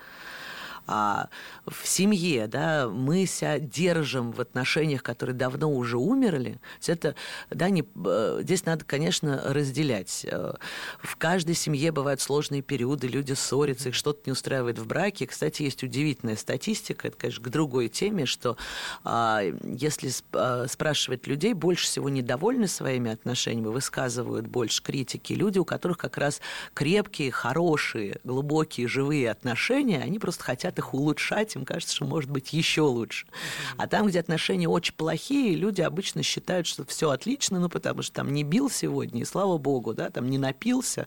А 0.88 1.29
в 1.66 1.87
семье, 1.87 2.46
да, 2.46 2.88
мы 2.88 3.27
себя 3.27 3.59
держим 3.59 4.33
в 4.33 4.40
отношениях, 4.40 5.03
которые 5.03 5.37
давно 5.37 5.70
уже 5.70 5.98
умерли. 5.98 6.59
Это, 6.87 7.14
да, 7.51 7.68
не, 7.68 7.85
э, 8.05 8.40
здесь 8.42 8.64
надо, 8.64 8.87
конечно, 8.87 9.42
разделять. 9.44 10.27
Э, 10.31 10.55
в 11.03 11.16
каждой 11.16 11.55
семье 11.55 11.92
бывают 11.92 12.22
сложные 12.22 12.62
периоды, 12.62 13.07
люди 13.07 13.35
ссорятся, 13.35 13.90
их 13.90 13.94
что-то 13.94 14.22
не 14.24 14.33
устраивает 14.33 14.79
в 14.79 14.87
браке. 14.87 15.27
Кстати, 15.27 15.62
есть 15.62 15.83
удивительная 15.83 16.37
статистика, 16.37 17.09
это, 17.09 17.18
конечно, 17.18 17.44
к 17.44 17.51
другой 17.51 17.88
теме, 17.88 18.24
что 18.24 18.57
а, 19.05 19.42
если 19.62 20.11
а, 20.33 20.66
спрашивать 20.68 21.27
людей, 21.27 21.53
больше 21.53 21.85
всего 21.85 22.09
недовольны 22.09 22.66
своими 22.66 23.11
отношениями, 23.11 23.68
высказывают 23.68 24.46
больше 24.46 24.83
критики 24.83 25.35
люди, 25.35 25.59
у 25.59 25.66
которых 25.66 25.98
как 25.98 26.16
раз 26.16 26.40
крепкие, 26.72 27.31
хорошие, 27.31 28.20
глубокие, 28.24 28.88
живые 28.88 29.31
отношения, 29.31 30.01
они 30.01 30.18
просто 30.18 30.44
хотят 30.44 30.78
их 30.79 30.95
улучшать, 30.95 31.55
им 31.57 31.64
кажется, 31.64 31.95
что 31.95 32.05
может 32.05 32.31
быть 32.31 32.53
еще 32.53 32.83
лучше. 32.83 33.27
А 33.77 33.87
там, 33.87 34.07
где 34.07 34.21
отношения 34.21 34.69
очень 34.69 34.95
плохие, 34.95 35.55
люди 35.55 35.81
обычно 35.81 36.23
считают, 36.23 36.67
что 36.67 36.85
все 36.85 37.11
отлично, 37.11 37.61
ну 37.61 37.69
потому 37.69 38.03
что 38.03 38.14
там 38.14 38.33
не 38.33 38.45
бил 38.45 38.71
сегодня, 38.71 39.23
и 39.23 39.25
слава 39.25 39.59
богу, 39.59 39.95
да, 39.95 40.11
там 40.11 40.29
не 40.29 40.38
напился, 40.38 41.07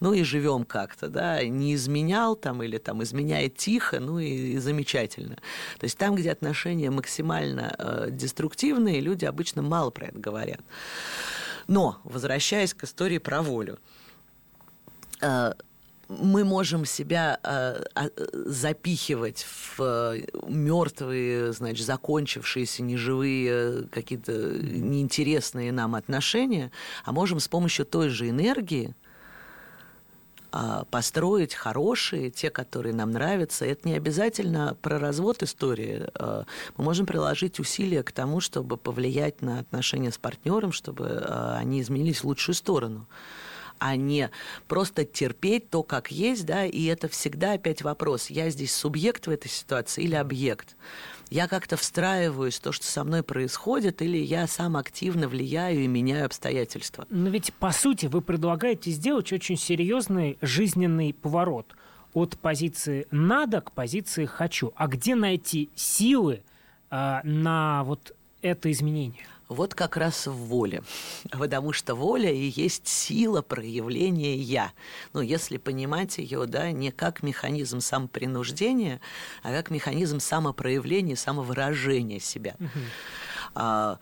ну 0.00 0.12
и 0.12 0.22
живем 0.22 0.64
как-то, 0.64 1.08
да, 1.08 1.44
не 1.44 1.74
изменял 1.74 2.36
там 2.36 2.62
или 2.62 2.78
там 2.78 3.02
изменяет 3.02 3.56
тихо, 3.56 4.00
ну 4.00 4.18
и, 4.18 4.52
и 4.52 4.58
замечательно. 4.58 5.36
То 5.78 5.84
есть 5.84 5.98
там, 5.98 6.14
где 6.14 6.30
отношения 6.30 6.90
максимально 6.90 7.74
э, 7.78 8.08
деструктивные, 8.10 9.00
люди 9.00 9.24
обычно 9.24 9.62
мало 9.62 9.90
про 9.90 10.06
это 10.06 10.18
говорят. 10.18 10.60
Но, 11.66 11.98
возвращаясь 12.04 12.74
к 12.74 12.84
истории 12.84 13.18
про 13.18 13.42
волю, 13.42 13.78
э, 15.20 15.52
мы 16.08 16.44
можем 16.44 16.84
себя 16.84 17.38
э, 17.42 17.82
а, 17.94 18.08
запихивать 18.32 19.44
в 19.44 19.80
э, 19.80 20.22
мертвые, 20.46 21.52
значит, 21.52 21.84
закончившиеся, 21.84 22.82
неживые, 22.82 23.84
какие-то 23.88 24.32
неинтересные 24.32 25.72
нам 25.72 25.94
отношения, 25.94 26.70
а 27.04 27.12
можем 27.12 27.40
с 27.40 27.48
помощью 27.48 27.86
той 27.86 28.08
же 28.08 28.28
энергии 28.28 28.94
э, 30.52 30.84
построить 30.90 31.54
хорошие, 31.54 32.30
те, 32.30 32.50
которые 32.50 32.94
нам 32.94 33.10
нравятся. 33.10 33.64
Это 33.64 33.88
не 33.88 33.94
обязательно 33.94 34.76
про 34.80 35.00
развод 35.00 35.42
истории. 35.42 36.06
Э, 36.14 36.44
мы 36.76 36.84
можем 36.84 37.06
приложить 37.06 37.58
усилия 37.58 38.04
к 38.04 38.12
тому, 38.12 38.40
чтобы 38.40 38.76
повлиять 38.76 39.42
на 39.42 39.58
отношения 39.58 40.12
с 40.12 40.18
партнером, 40.18 40.70
чтобы 40.70 41.06
э, 41.06 41.56
они 41.56 41.80
изменились 41.80 42.20
в 42.20 42.26
лучшую 42.26 42.54
сторону 42.54 43.08
а 43.78 43.96
не 43.96 44.30
просто 44.68 45.04
терпеть 45.04 45.70
то, 45.70 45.82
как 45.82 46.10
есть, 46.10 46.46
да, 46.46 46.64
и 46.64 46.84
это 46.84 47.08
всегда 47.08 47.52
опять 47.52 47.82
вопрос, 47.82 48.30
я 48.30 48.50
здесь 48.50 48.74
субъект 48.74 49.26
в 49.26 49.30
этой 49.30 49.48
ситуации 49.48 50.04
или 50.04 50.14
объект? 50.14 50.76
Я 51.28 51.48
как-то 51.48 51.76
встраиваюсь 51.76 52.58
в 52.58 52.62
то, 52.62 52.72
что 52.72 52.86
со 52.86 53.02
мной 53.02 53.22
происходит, 53.22 54.00
или 54.00 54.18
я 54.18 54.46
сам 54.46 54.76
активно 54.76 55.28
влияю 55.28 55.80
и 55.80 55.86
меняю 55.86 56.26
обстоятельства? 56.26 57.06
Но 57.10 57.30
ведь, 57.30 57.52
по 57.54 57.72
сути, 57.72 58.06
вы 58.06 58.22
предлагаете 58.22 58.90
сделать 58.90 59.32
очень 59.32 59.56
серьезный 59.56 60.38
жизненный 60.40 61.12
поворот 61.12 61.74
от 62.14 62.38
позиции 62.38 63.06
«надо» 63.10 63.60
к 63.60 63.72
позиции 63.72 64.24
«хочу». 64.24 64.72
А 64.76 64.86
где 64.86 65.14
найти 65.14 65.68
силы 65.74 66.42
э, 66.90 67.20
на 67.24 67.82
вот 67.84 68.14
это 68.40 68.70
изменение? 68.70 69.26
Вот 69.48 69.74
как 69.74 69.96
раз 69.96 70.26
в 70.26 70.32
воле. 70.32 70.82
Потому 71.30 71.72
что 71.72 71.94
воля 71.94 72.32
и 72.32 72.52
есть 72.54 72.88
сила 72.88 73.42
проявления 73.42 74.36
«я». 74.36 74.72
Ну, 75.12 75.20
если 75.20 75.56
понимать 75.56 76.18
ее, 76.18 76.46
да, 76.46 76.72
не 76.72 76.90
как 76.90 77.22
механизм 77.22 77.80
самопринуждения, 77.80 79.00
а 79.42 79.52
как 79.52 79.70
механизм 79.70 80.20
самопроявления, 80.20 81.16
самовыражения 81.16 82.20
себя. 82.20 82.56
А, 83.54 83.98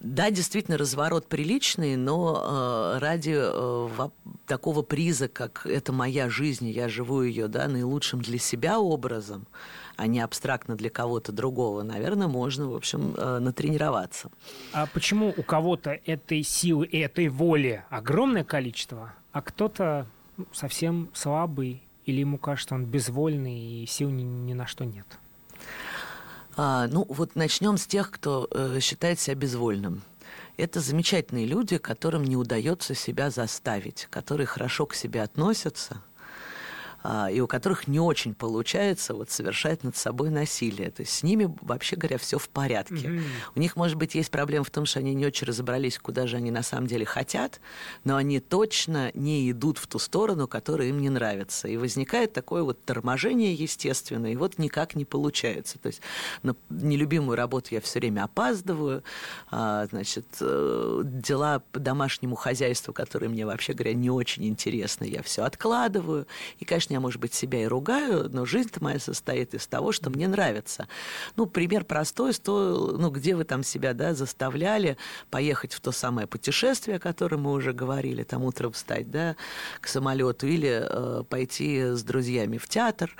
да, 0.00 0.30
действительно, 0.30 0.78
разворот 0.78 1.26
приличный, 1.26 1.96
но 1.96 2.94
э, 2.94 2.98
ради 3.00 3.34
э, 3.36 4.08
такого 4.46 4.82
приза, 4.82 5.28
как 5.28 5.66
это 5.66 5.92
моя 5.92 6.30
жизнь, 6.30 6.68
я 6.68 6.88
живу 6.88 7.22
ее 7.22 7.48
да, 7.48 7.68
наилучшим 7.68 8.22
для 8.22 8.38
себя 8.38 8.80
образом, 8.80 9.46
а 10.00 10.06
не 10.06 10.20
абстрактно 10.20 10.76
для 10.76 10.88
кого-то 10.88 11.30
другого, 11.30 11.82
наверное, 11.82 12.26
можно, 12.26 12.66
в 12.66 12.74
общем, 12.74 13.14
э, 13.18 13.38
натренироваться. 13.38 14.30
А 14.72 14.86
почему 14.86 15.34
у 15.36 15.42
кого-то 15.42 15.90
этой 15.90 16.42
силы 16.42 16.86
и 16.86 16.98
этой 16.98 17.28
воли 17.28 17.84
огромное 17.90 18.42
количество, 18.42 19.12
а 19.30 19.42
кто-то 19.42 20.06
ну, 20.38 20.46
совсем 20.52 21.10
слабый, 21.12 21.82
или 22.06 22.20
ему 22.20 22.38
кажется, 22.38 22.74
он 22.74 22.86
безвольный 22.86 23.82
и 23.82 23.86
сил 23.86 24.08
ни, 24.08 24.22
ни 24.22 24.54
на 24.54 24.66
что 24.66 24.86
нет? 24.86 25.06
А, 26.56 26.86
ну, 26.86 27.04
вот 27.10 27.36
начнем 27.36 27.76
с 27.76 27.86
тех, 27.86 28.10
кто 28.10 28.48
э, 28.50 28.80
считает 28.80 29.20
себя 29.20 29.34
безвольным. 29.34 30.00
Это 30.56 30.80
замечательные 30.80 31.44
люди, 31.44 31.76
которым 31.76 32.24
не 32.24 32.38
удается 32.38 32.94
себя 32.94 33.28
заставить, 33.28 34.06
которые 34.08 34.46
хорошо 34.46 34.86
к 34.86 34.94
себе 34.94 35.20
относятся, 35.20 36.02
и 37.30 37.40
у 37.40 37.46
которых 37.46 37.88
не 37.88 38.00
очень 38.00 38.34
получается 38.34 39.14
вот 39.14 39.30
совершать 39.30 39.84
над 39.84 39.96
собой 39.96 40.30
насилие. 40.30 40.90
То 40.90 41.02
есть 41.02 41.12
с 41.12 41.22
ними, 41.22 41.54
вообще 41.62 41.96
говоря, 41.96 42.18
все 42.18 42.38
в 42.38 42.48
порядке. 42.48 42.94
Mm-hmm. 42.94 43.22
У 43.54 43.60
них, 43.60 43.76
может 43.76 43.96
быть, 43.96 44.14
есть 44.14 44.30
проблема 44.30 44.64
в 44.64 44.70
том, 44.70 44.84
что 44.84 44.98
они 44.98 45.14
не 45.14 45.26
очень 45.26 45.46
разобрались, 45.46 45.98
куда 45.98 46.26
же 46.26 46.36
они 46.36 46.50
на 46.50 46.62
самом 46.62 46.86
деле 46.86 47.06
хотят, 47.06 47.60
но 48.04 48.16
они 48.16 48.40
точно 48.40 49.10
не 49.14 49.50
идут 49.50 49.78
в 49.78 49.86
ту 49.86 49.98
сторону, 49.98 50.46
которая 50.46 50.88
им 50.88 51.00
не 51.00 51.08
нравится. 51.08 51.68
И 51.68 51.76
возникает 51.76 52.32
такое 52.32 52.62
вот 52.62 52.84
торможение 52.84 53.54
естественное, 53.54 54.32
и 54.32 54.36
вот 54.36 54.58
никак 54.58 54.94
не 54.94 55.04
получается. 55.04 55.78
То 55.78 55.88
есть 55.88 56.02
на 56.42 56.54
нелюбимую 56.68 57.36
работу 57.36 57.68
я 57.70 57.80
все 57.80 57.98
время 57.98 58.24
опаздываю, 58.24 59.02
а, 59.50 59.86
значит, 59.86 60.26
э, 60.40 61.02
дела 61.04 61.62
по 61.72 61.80
домашнему 61.80 62.36
хозяйству, 62.36 62.92
которые 62.92 63.28
мне, 63.30 63.46
вообще 63.46 63.72
говоря, 63.72 63.94
не 63.94 64.10
очень 64.10 64.46
интересны, 64.46 65.04
я 65.04 65.22
все 65.22 65.44
откладываю. 65.44 66.26
И, 66.58 66.64
конечно, 66.64 66.89
конечно, 66.90 66.94
я, 66.94 67.00
может 67.00 67.20
быть, 67.20 67.34
себя 67.34 67.62
и 67.62 67.66
ругаю, 67.66 68.28
но 68.30 68.44
жизнь-то 68.44 68.82
моя 68.82 68.98
состоит 68.98 69.54
из 69.54 69.66
того, 69.66 69.92
что 69.92 70.10
мне 70.10 70.28
нравится. 70.28 70.88
Ну, 71.36 71.46
пример 71.46 71.84
простой, 71.84 72.32
что, 72.32 72.96
ну, 72.98 73.10
где 73.10 73.34
вы 73.34 73.44
там 73.44 73.62
себя, 73.62 73.94
да, 73.94 74.14
заставляли 74.14 74.96
поехать 75.30 75.74
в 75.74 75.80
то 75.80 75.92
самое 75.92 76.26
путешествие, 76.26 76.96
о 76.96 77.00
котором 77.00 77.42
мы 77.42 77.52
уже 77.52 77.72
говорили, 77.72 78.24
там 78.24 78.42
утром 78.42 78.72
встать, 78.72 79.10
да, 79.10 79.36
к 79.80 79.88
самолету, 79.88 80.46
или 80.46 80.82
э, 80.82 81.24
пойти 81.28 81.80
с 81.80 82.02
друзьями 82.02 82.58
в 82.58 82.68
театр, 82.68 83.14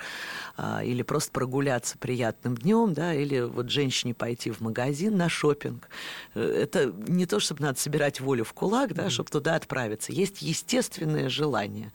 э, 0.57 0.85
или 0.85 1.03
просто 1.03 1.31
прогуляться 1.31 1.97
приятным 1.97 2.55
днем, 2.55 2.93
да, 2.93 3.13
или 3.13 3.41
вот 3.41 3.69
женщине 3.69 4.13
пойти 4.13 4.51
в 4.51 4.61
магазин 4.61 5.17
на 5.17 5.29
шопинг. 5.29 5.87
Э, 6.35 6.41
это 6.41 6.93
не 7.07 7.25
то, 7.25 7.39
чтобы 7.39 7.61
надо 7.61 7.79
собирать 7.79 8.19
волю 8.19 8.43
в 8.43 8.53
кулак, 8.53 8.93
да, 8.93 9.09
чтобы 9.09 9.29
туда 9.29 9.55
отправиться. 9.55 10.11
Есть 10.11 10.41
естественное 10.41 11.29
желание. 11.29 11.91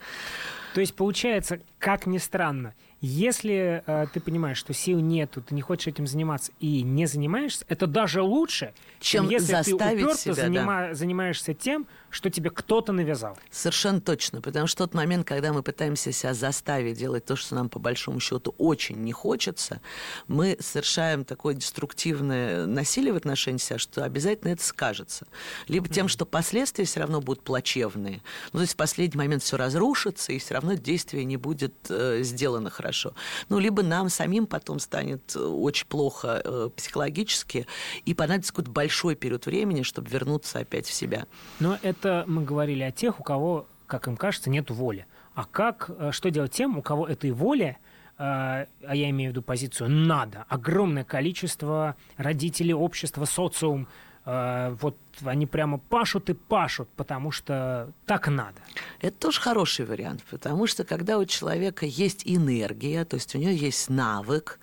То 0.77 0.81
есть 0.81 0.95
получается, 0.95 1.61
как 1.79 2.05
ни 2.05 2.19
странно, 2.19 2.75
если 3.01 3.83
э, 3.87 4.07
ты 4.13 4.21
понимаешь, 4.21 4.59
что 4.59 4.75
сил 4.75 5.01
нету, 5.01 5.41
ты 5.41 5.55
не 5.55 5.63
хочешь 5.63 5.87
этим 5.87 6.07
заниматься 6.07 6.53
и 6.61 6.83
не 6.83 7.07
занимаешься, 7.07 7.65
это 7.71 7.87
даже 7.87 8.21
лучше, 8.21 8.75
чем, 9.01 9.23
чем 9.25 9.31
если 9.31 9.63
ты 9.63 9.75
уперто 9.75 10.19
себя, 10.19 10.35
занима- 10.35 10.89
да. 10.89 10.95
занимаешься 10.95 11.55
тем, 11.55 11.87
что 12.17 12.31
тебе 12.31 12.49
кто-то 12.49 12.93
навязал. 12.93 13.37
Совершенно 13.51 14.01
точно, 14.01 14.41
потому 14.41 14.67
что 14.67 14.85
тот 14.85 14.95
момент, 14.95 15.27
когда 15.27 15.53
мы 15.53 15.63
пытаемся 15.63 16.13
себя 16.13 16.33
заставить 16.33 16.97
делать 16.97 17.27
то, 17.27 17.37
что 17.37 17.55
нам 17.55 17.69
по 17.69 17.79
большому 17.79 18.21
счету 18.21 18.55
очень 18.57 18.97
не 18.97 19.13
хочется, 19.13 19.83
мы 20.27 20.57
совершаем 20.59 21.27
такое 21.27 21.53
деструктивное 21.53 22.65
насилие 22.65 23.13
в 23.13 23.17
отношении 23.17 23.59
себя, 23.59 23.79
что 23.79 24.03
обязательно 24.03 24.53
это 24.53 24.65
скажется. 24.65 25.27
Либо 25.69 25.89
тем, 25.89 26.09
что 26.09 26.25
последствия 26.25 26.87
все 26.87 27.01
равно 27.01 27.21
будут 27.21 27.45
плачевные. 27.45 28.23
Ну, 28.55 28.61
то 28.61 28.63
есть 28.63 28.73
в 28.73 28.77
последний 28.77 29.19
момент 29.19 29.43
все 29.43 29.59
разрушится, 29.59 30.33
и 30.33 30.39
все 30.39 30.55
равно 30.55 30.73
действие 30.73 31.25
не 31.25 31.37
будет 31.37 31.75
э, 31.91 32.23
сделано 32.23 32.71
хорошо. 32.71 33.13
Ну, 33.51 33.59
либо 33.59 33.83
нам 33.83 34.09
самим 34.09 34.47
потом 34.47 34.79
станет 34.79 35.37
э, 35.37 35.39
очень 35.39 35.87
плохо 35.87 36.41
э, 36.43 36.71
психологически, 36.75 37.67
и 38.07 38.15
понадобится 38.15 38.53
какой-то 38.53 38.71
большой 38.71 39.17
период 39.17 39.45
времени, 39.45 39.83
чтобы 39.83 40.09
вернуться 40.09 40.61
опять 40.61 40.87
в 40.87 40.95
себя. 40.95 41.27
Но 41.61 41.79
это 41.83 42.06
это 42.07 42.25
мы 42.29 42.45
говорили 42.45 42.83
о 42.83 42.93
тех, 42.93 43.21
у 43.21 43.23
кого, 43.23 43.67
как 43.87 44.07
им 44.07 44.17
кажется, 44.17 44.51
нет 44.51 44.71
воли. 44.71 45.07
А 45.35 45.45
как, 45.45 45.91
э, 45.91 46.11
что 46.13 46.31
делать 46.31 46.53
тем, 46.53 46.79
у 46.79 46.83
кого 46.83 47.07
этой 47.07 47.31
воли, 47.33 47.77
э, 48.19 48.23
а 48.23 48.95
я 48.95 49.11
имею 49.11 49.31
в 49.31 49.33
виду 49.33 49.43
позицию 49.43 49.91
«надо», 49.91 50.45
огромное 50.49 51.05
количество 51.05 51.97
родителей, 52.17 52.75
общества, 52.75 53.25
социум, 53.25 53.89
э, 54.25 54.77
вот 54.81 54.97
они 55.25 55.47
прямо 55.47 55.79
пашут 55.79 56.31
и 56.31 56.35
пашут, 56.35 56.89
потому 56.97 57.33
что 57.33 57.91
так 58.07 58.29
надо. 58.29 58.61
Это 59.01 59.17
тоже 59.19 59.41
хороший 59.41 59.85
вариант, 59.85 60.23
потому 60.31 60.67
что 60.67 60.85
когда 60.85 61.19
у 61.19 61.25
человека 61.25 61.87
есть 61.87 62.23
энергия, 62.25 63.05
то 63.05 63.17
есть 63.17 63.35
у 63.35 63.39
него 63.39 63.51
есть 63.51 63.91
навык, 63.91 64.59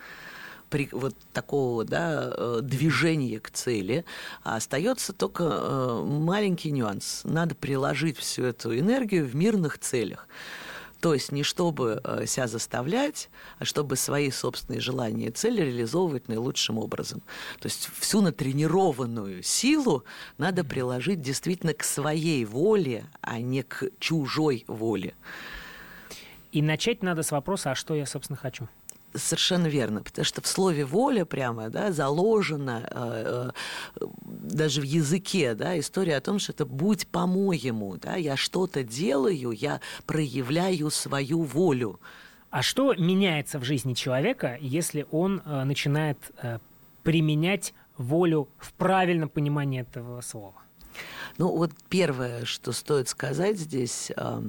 при, 0.74 0.90
вот 0.92 1.16
такого 1.34 1.86
да, 1.86 2.34
э, 2.36 2.60
движения 2.64 3.40
к 3.40 3.52
цели, 3.52 4.06
а 4.42 4.56
остается 4.56 5.14
только 5.14 5.44
э, 5.44 6.04
маленький 6.04 6.72
нюанс. 6.72 7.22
Надо 7.26 7.54
приложить 7.54 8.18
всю 8.18 8.44
эту 8.46 8.76
энергию 8.76 9.24
в 9.24 9.36
мирных 9.36 9.78
целях. 9.78 10.28
То 11.00 11.14
есть 11.14 11.32
не 11.32 11.44
чтобы 11.44 12.02
э, 12.04 12.26
себя 12.26 12.48
заставлять, 12.48 13.30
а 13.60 13.66
чтобы 13.66 13.96
свои 13.96 14.32
собственные 14.32 14.82
желания 14.82 15.28
и 15.28 15.32
цели 15.32 15.62
реализовывать 15.62 16.28
наилучшим 16.28 16.80
образом. 16.80 17.22
То 17.60 17.68
есть 17.68 17.92
всю 18.00 18.22
натренированную 18.22 19.44
силу 19.44 20.06
надо 20.40 20.64
приложить 20.64 21.22
действительно 21.22 21.76
к 21.76 21.84
своей 21.84 22.46
воле, 22.46 23.06
а 23.22 23.40
не 23.40 23.62
к 23.62 23.92
чужой 24.00 24.64
воле. 24.66 25.14
И 26.52 26.64
начать 26.64 27.04
надо 27.04 27.22
с 27.22 27.32
вопроса, 27.32 27.70
а 27.70 27.76
что 27.76 27.94
я, 27.94 28.08
собственно, 28.08 28.38
хочу? 28.38 28.68
Совершенно 29.16 29.68
верно, 29.68 30.02
потому 30.02 30.26
что 30.26 30.42
в 30.42 30.48
слове 30.48 30.86
воля 30.86 31.26
прямо 31.26 31.70
да, 31.70 31.92
заложена 31.92 32.88
э, 32.90 33.52
э, 34.02 34.06
даже 34.26 34.82
в 34.82 34.84
языке 34.84 35.54
да, 35.54 35.80
история 35.80 36.18
о 36.18 36.22
том, 36.22 36.40
что 36.40 36.52
это 36.52 36.66
будь 36.66 37.08
по-моему, 37.08 37.98
да, 37.98 38.16
я 38.16 38.36
что-то 38.36 38.84
делаю, 38.84 39.52
я 39.52 39.82
проявляю 40.06 40.90
свою 40.90 41.44
волю. 41.44 42.00
А 42.50 42.62
что 42.62 42.94
меняется 42.96 43.60
в 43.60 43.64
жизни 43.64 43.94
человека, 43.94 44.58
если 44.60 45.06
он 45.12 45.42
э, 45.46 45.64
начинает 45.64 46.18
э, 46.42 46.60
применять 47.04 47.74
волю 47.98 48.48
в 48.58 48.74
правильном 48.74 49.30
понимании 49.30 49.82
этого 49.82 50.22
слова? 50.22 50.56
Ну 51.38 51.56
вот 51.56 51.72
первое, 51.90 52.46
что 52.46 52.72
стоит 52.72 53.10
сказать 53.10 53.58
здесь. 53.58 54.12
Э, 54.16 54.42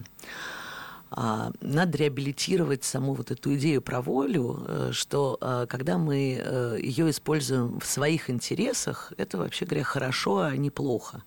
надо 1.60 1.98
реабилитировать 1.98 2.84
саму 2.84 3.14
вот 3.14 3.30
эту 3.30 3.54
идею 3.54 3.82
про 3.82 4.00
волю, 4.00 4.64
э, 4.66 4.90
что 4.92 5.38
э, 5.40 5.66
когда 5.68 5.96
мы 5.96 6.40
э, 6.42 6.78
ее 6.80 7.10
используем 7.10 7.78
в 7.78 7.86
своих 7.86 8.30
интересах, 8.30 9.12
это 9.16 9.38
вообще 9.38 9.64
говоря 9.64 9.84
хорошо, 9.84 10.38
а 10.38 10.56
не 10.56 10.70
плохо. 10.70 11.22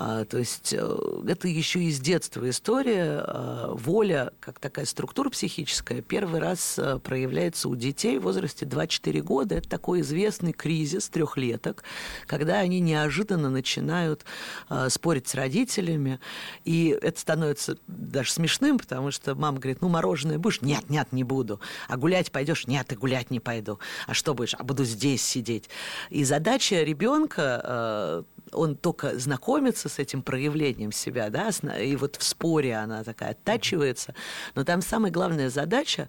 А, 0.00 0.24
то 0.24 0.38
есть 0.38 0.72
э, 0.72 0.98
это 1.26 1.48
еще 1.48 1.80
из 1.80 1.98
детства 1.98 2.48
история. 2.48 3.20
А, 3.26 3.74
воля, 3.74 4.30
как 4.38 4.60
такая 4.60 4.84
структура 4.84 5.28
психическая, 5.28 6.02
первый 6.02 6.38
раз 6.38 6.78
э, 6.78 7.00
проявляется 7.00 7.68
у 7.68 7.74
детей 7.74 8.20
в 8.20 8.22
возрасте 8.22 8.64
2-4 8.64 9.20
года. 9.22 9.56
Это 9.56 9.68
такой 9.68 10.02
известный 10.02 10.52
кризис 10.52 11.08
трехлеток, 11.08 11.82
когда 12.28 12.60
они 12.60 12.78
неожиданно 12.78 13.50
начинают 13.50 14.24
а, 14.68 14.88
спорить 14.88 15.26
с 15.26 15.34
родителями. 15.34 16.20
И 16.64 16.96
это 17.02 17.18
становится 17.18 17.76
даже 17.88 18.30
смешным, 18.30 18.78
потому 18.78 19.10
что 19.10 19.34
мама 19.34 19.58
говорит, 19.58 19.80
ну, 19.80 19.88
мороженое 19.88 20.38
будешь? 20.38 20.62
Нет, 20.62 20.88
нет, 20.90 21.08
не 21.10 21.24
буду. 21.24 21.60
А 21.88 21.96
гулять 21.96 22.30
пойдешь? 22.30 22.68
Нет, 22.68 22.92
и 22.92 22.94
гулять 22.94 23.32
не 23.32 23.40
пойду. 23.40 23.80
А 24.06 24.14
что 24.14 24.32
будешь? 24.32 24.54
А 24.56 24.62
буду 24.62 24.84
здесь 24.84 25.22
сидеть. 25.22 25.68
И 26.10 26.22
задача 26.22 26.84
ребенка 26.84 27.60
э, 27.64 28.22
он 28.52 28.76
только 28.76 29.18
знакомится 29.18 29.88
с 29.88 29.98
этим 29.98 30.22
проявлением 30.22 30.92
себя, 30.92 31.30
да, 31.30 31.50
и 31.78 31.96
вот 31.96 32.16
в 32.16 32.22
споре 32.22 32.76
она 32.76 33.04
такая 33.04 33.30
оттачивается, 33.30 34.14
но 34.54 34.64
там 34.64 34.82
самая 34.82 35.10
главная 35.10 35.50
задача 35.50 36.08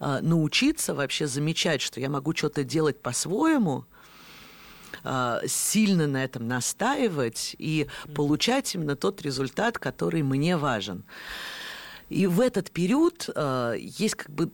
э, 0.00 0.20
научиться 0.22 0.94
вообще 0.94 1.26
замечать, 1.26 1.80
что 1.80 2.00
я 2.00 2.08
могу 2.08 2.34
что-то 2.34 2.64
делать 2.64 3.00
по-своему, 3.00 3.84
э, 5.04 5.40
сильно 5.46 6.06
на 6.06 6.24
этом 6.24 6.48
настаивать 6.48 7.54
и 7.58 7.86
получать 8.14 8.74
именно 8.74 8.96
тот 8.96 9.22
результат, 9.22 9.78
который 9.78 10.22
мне 10.22 10.56
важен. 10.56 11.04
И 12.08 12.26
в 12.26 12.40
этот 12.40 12.70
период 12.70 13.28
э, 13.34 13.76
есть 13.78 14.16
как 14.16 14.30
бы 14.30 14.50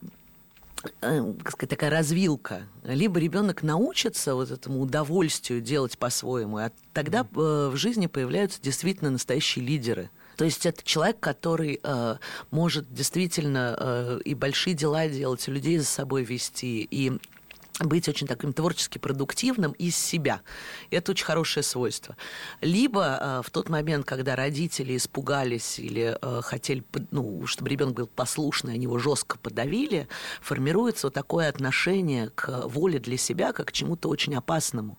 сказать, 1.01 1.71
такая 1.71 1.91
развилка. 1.91 2.63
Либо 2.85 3.19
ребенок 3.19 3.63
научится 3.63 4.35
вот 4.35 4.51
этому 4.51 4.81
удовольствию 4.81 5.61
делать 5.61 5.99
по-своему, 5.99 6.59
а 6.59 6.71
тогда 6.93 7.21
э, 7.21 7.25
в 7.73 7.77
жизни 7.77 8.07
появляются 8.07 8.61
действительно 8.61 9.11
настоящие 9.11 9.65
лидеры. 9.65 10.11
То 10.37 10.45
есть 10.45 10.67
это 10.67 10.83
человек, 10.85 11.19
который 11.19 11.81
э, 11.83 12.17
может 12.51 12.93
действительно 12.93 13.77
э, 13.79 14.21
и 14.25 14.35
большие 14.35 14.75
дела 14.75 15.09
делать, 15.09 15.49
и 15.49 15.51
людей 15.51 15.79
за 15.79 15.87
собой 15.87 16.25
вести, 16.25 16.87
и 16.91 17.19
быть 17.81 18.09
очень 18.09 18.27
таким 18.27 18.53
творчески 18.53 18.99
продуктивным 18.99 19.73
из 19.73 19.97
себя. 19.97 20.41
Это 20.91 21.13
очень 21.13 21.27
хорошее 21.27 21.63
свойство. 21.63 22.17
Либо 22.61 23.19
э, 23.21 23.43
в 23.45 23.51
тот 23.51 23.69
момент, 23.69 24.07
когда 24.07 24.35
родители 24.35 24.97
испугались 24.97 25.79
или 25.79 26.17
э, 26.21 26.41
хотели, 26.43 26.83
ну, 27.11 27.47
чтобы 27.47 27.71
ребенок 27.71 27.95
был 27.95 28.07
послушный, 28.07 28.75
они 28.75 28.85
его 28.85 28.99
жестко 28.99 29.39
подавили, 29.39 30.09
формируется 30.41 31.09
вот 31.09 31.15
такое 31.15 31.49
отношение 31.49 32.31
к 32.31 32.67
воле 32.67 32.99
для 32.99 33.17
себя, 33.17 33.53
как 33.53 33.69
к 33.69 33.73
чему-то 33.73 34.09
очень 34.09 34.35
опасному. 34.35 34.99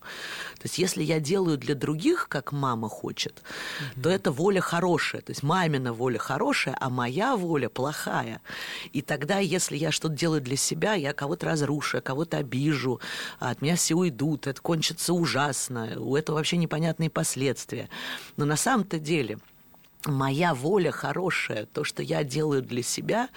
То 0.56 0.64
есть 0.64 0.78
если 0.78 1.02
я 1.02 1.20
делаю 1.20 1.58
для 1.58 1.74
других, 1.74 2.28
как 2.28 2.52
мама 2.52 2.88
хочет, 2.88 3.42
mm-hmm. 3.42 4.02
то 4.02 4.10
это 4.10 4.30
воля 4.30 4.60
хорошая. 4.60 5.22
То 5.22 5.32
есть 5.32 5.42
мамина 5.42 5.92
воля 5.92 6.18
хорошая, 6.18 6.76
а 6.78 6.90
моя 6.90 7.36
воля 7.36 7.68
плохая. 7.68 8.40
И 8.92 9.02
тогда, 9.02 9.38
если 9.38 9.76
я 9.76 9.90
что-то 9.90 10.14
делаю 10.14 10.40
для 10.40 10.56
себя, 10.56 10.94
я 10.94 11.12
кого-то 11.12 11.46
разрушу, 11.46 12.00
кого-то 12.02 12.36
обижу, 12.38 12.67
вижу, 12.68 13.00
от 13.38 13.62
меня 13.62 13.76
все 13.76 13.94
уйдут, 13.94 14.46
это 14.46 14.60
кончится 14.60 15.12
ужасно, 15.12 15.94
у 15.98 16.16
этого 16.16 16.36
вообще 16.36 16.56
непонятные 16.56 17.10
последствия. 17.10 17.88
Но 18.36 18.44
на 18.44 18.56
самом-то 18.56 18.98
деле 18.98 19.38
моя 20.06 20.54
воля 20.54 20.90
хорошая, 20.90 21.66
то, 21.66 21.84
что 21.84 22.02
я 22.02 22.24
делаю 22.24 22.62
для 22.62 22.82
себя, 22.82 23.28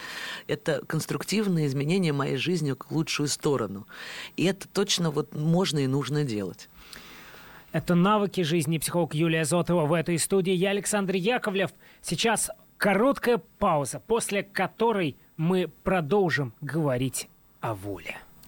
это 0.48 0.84
конструктивное 0.88 1.66
изменение 1.66 2.14
моей 2.14 2.38
жизни 2.38 2.74
к 2.74 2.92
лучшую 2.92 3.28
сторону. 3.28 3.88
И 4.38 4.46
это 4.46 4.68
точно 4.68 5.12
вот 5.12 5.36
можно 5.36 5.80
и 5.80 5.88
нужно 5.88 6.24
делать. 6.24 6.70
Это 7.72 7.96
навыки 7.96 8.42
жизни 8.42 8.78
психолог 8.78 9.14
Юлия 9.14 9.46
Зотова 9.46 9.86
в 9.86 9.94
этой 9.94 10.20
студии. 10.20 10.52
Я 10.52 10.72
Александр 10.72 11.16
Яковлев. 11.16 11.72
Сейчас 12.02 12.52
короткая 12.78 13.38
пауза, 13.38 14.02
после 14.06 14.44
которой 14.44 15.16
мы 15.38 15.70
продолжим 15.84 16.54
говорить 16.60 17.30
о 17.62 17.74
воле. 17.74 18.18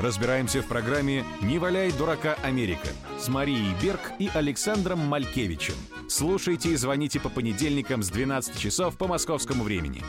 Разбираемся 0.00 0.62
в 0.62 0.66
программе 0.66 1.26
«Не 1.42 1.58
валяй 1.58 1.92
дурака 1.92 2.34
Америка» 2.42 2.88
с 3.18 3.28
Марией 3.28 3.74
Берг 3.82 4.00
и 4.18 4.30
Александром 4.32 5.00
Малькевичем. 5.00 5.74
Слушайте 6.08 6.70
и 6.70 6.76
звоните 6.76 7.20
по 7.20 7.28
понедельникам 7.28 8.02
с 8.02 8.08
12 8.08 8.58
часов 8.58 8.96
по 8.96 9.06
московскому 9.06 9.62
времени. 9.62 10.02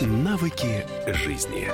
Навыки 0.00 0.84
жизни. 1.06 1.68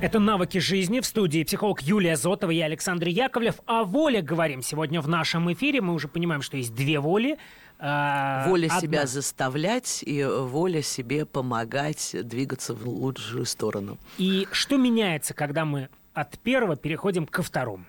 Это 0.00 0.20
«Навыки 0.20 0.58
жизни» 0.58 1.00
в 1.00 1.06
студии 1.06 1.42
психолог 1.42 1.80
Юлия 1.82 2.16
Зотова 2.16 2.50
и 2.52 2.60
Александр 2.60 3.08
Яковлев. 3.08 3.56
О 3.66 3.82
воле 3.82 4.22
говорим 4.22 4.62
сегодня 4.62 5.00
в 5.00 5.08
нашем 5.08 5.52
эфире. 5.52 5.80
Мы 5.80 5.92
уже 5.94 6.06
понимаем, 6.06 6.42
что 6.42 6.56
есть 6.56 6.74
две 6.74 7.00
воли. 7.00 7.38
А, 7.84 8.46
воля 8.46 8.66
одна. 8.66 8.80
себя 8.80 9.06
заставлять 9.06 10.04
и 10.06 10.24
воля 10.24 10.82
себе 10.82 11.26
помогать 11.26 12.14
двигаться 12.22 12.74
в 12.74 12.88
лучшую 12.88 13.44
сторону. 13.44 13.98
И 14.18 14.46
что 14.52 14.76
меняется, 14.76 15.34
когда 15.34 15.64
мы 15.64 15.88
от 16.14 16.38
первого 16.38 16.76
переходим 16.76 17.26
ко 17.26 17.42
второму? 17.42 17.84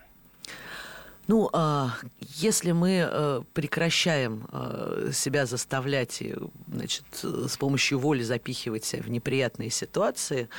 Ну, 1.28 1.50
а, 1.54 1.92
если 2.20 2.74
мы 2.74 3.08
э, 3.10 3.42
прекращаем 3.54 4.46
э, 4.52 5.12
себя 5.14 5.46
заставлять 5.46 6.22
и, 6.22 6.36
значит, 6.68 7.06
с 7.22 7.56
помощью 7.56 8.00
воли 8.00 8.24
запихивать 8.24 8.84
себя 8.84 9.04
в 9.04 9.10
неприятные 9.10 9.70
ситуации, 9.70 10.50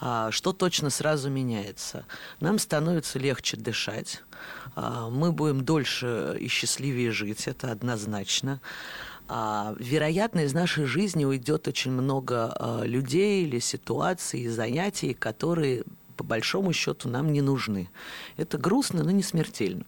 а, 0.00 0.32
что 0.32 0.52
точно 0.52 0.90
сразу 0.90 1.30
меняется? 1.30 2.04
Нам 2.40 2.58
становится 2.58 3.20
легче 3.20 3.56
дышать, 3.58 4.24
мы 4.76 5.32
будем 5.32 5.64
дольше 5.64 6.36
и 6.40 6.48
счастливее 6.48 7.10
жить, 7.10 7.48
это 7.48 7.70
однозначно. 7.72 8.60
Вероятно, 9.28 10.40
из 10.40 10.54
нашей 10.54 10.86
жизни 10.86 11.24
уйдет 11.24 11.68
очень 11.68 11.90
много 11.90 12.82
людей 12.84 13.44
или 13.44 13.58
ситуаций, 13.58 14.46
занятий, 14.48 15.12
которые 15.12 15.84
по 16.16 16.24
большому 16.24 16.72
счету 16.72 17.08
нам 17.08 17.32
не 17.32 17.42
нужны. 17.42 17.90
Это 18.36 18.58
грустно, 18.58 19.04
но 19.04 19.10
не 19.10 19.22
смертельно 19.22 19.84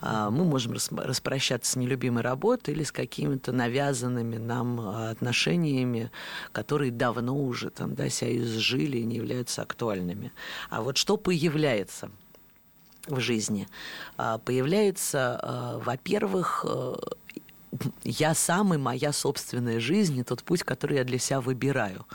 а, 0.00 0.30
мы 0.30 0.44
можем 0.44 0.72
распрощаться 0.72 1.72
с 1.72 1.76
нелюбимой 1.76 2.22
работой 2.22 2.74
или 2.74 2.82
с 2.82 2.92
какими-то 2.92 3.52
навязанными 3.52 4.36
нам 4.36 4.80
а, 4.80 5.10
отношениями, 5.10 6.10
которые 6.52 6.90
давно 6.90 7.36
уже 7.36 7.70
там, 7.70 7.94
да, 7.94 8.08
себя 8.08 8.36
изжили 8.36 8.98
и 8.98 9.04
не 9.04 9.16
являются 9.16 9.62
актуальными. 9.62 10.32
А 10.68 10.82
вот 10.82 10.96
что 10.96 11.16
появляется? 11.16 12.10
В 13.10 13.20
жизни, 13.20 13.68
а, 14.16 14.38
появляется, 14.38 15.38
а, 15.42 15.78
во-первых, 15.78 16.64
э, 16.68 16.94
я 18.04 18.34
сам 18.34 18.74
и 18.74 18.76
моя 18.78 19.12
собственная 19.12 19.80
жизнь, 19.80 20.18
и 20.18 20.24
тот 20.24 20.42
путь, 20.42 20.62
который 20.62 20.98
я 20.98 21.04
для 21.04 21.18
себя 21.18 21.40
выбираю. 21.40 22.06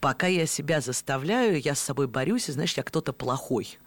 Пока 0.00 0.26
я 0.26 0.46
себя 0.46 0.80
заставляю, 0.80 1.60
я 1.60 1.74
с 1.74 1.80
собой 1.80 2.08
борюсь, 2.08 2.48
и, 2.48 2.52
знаешь, 2.52 2.74
я 2.76 2.82
кто-то 2.82 3.12
плохой. 3.12 3.78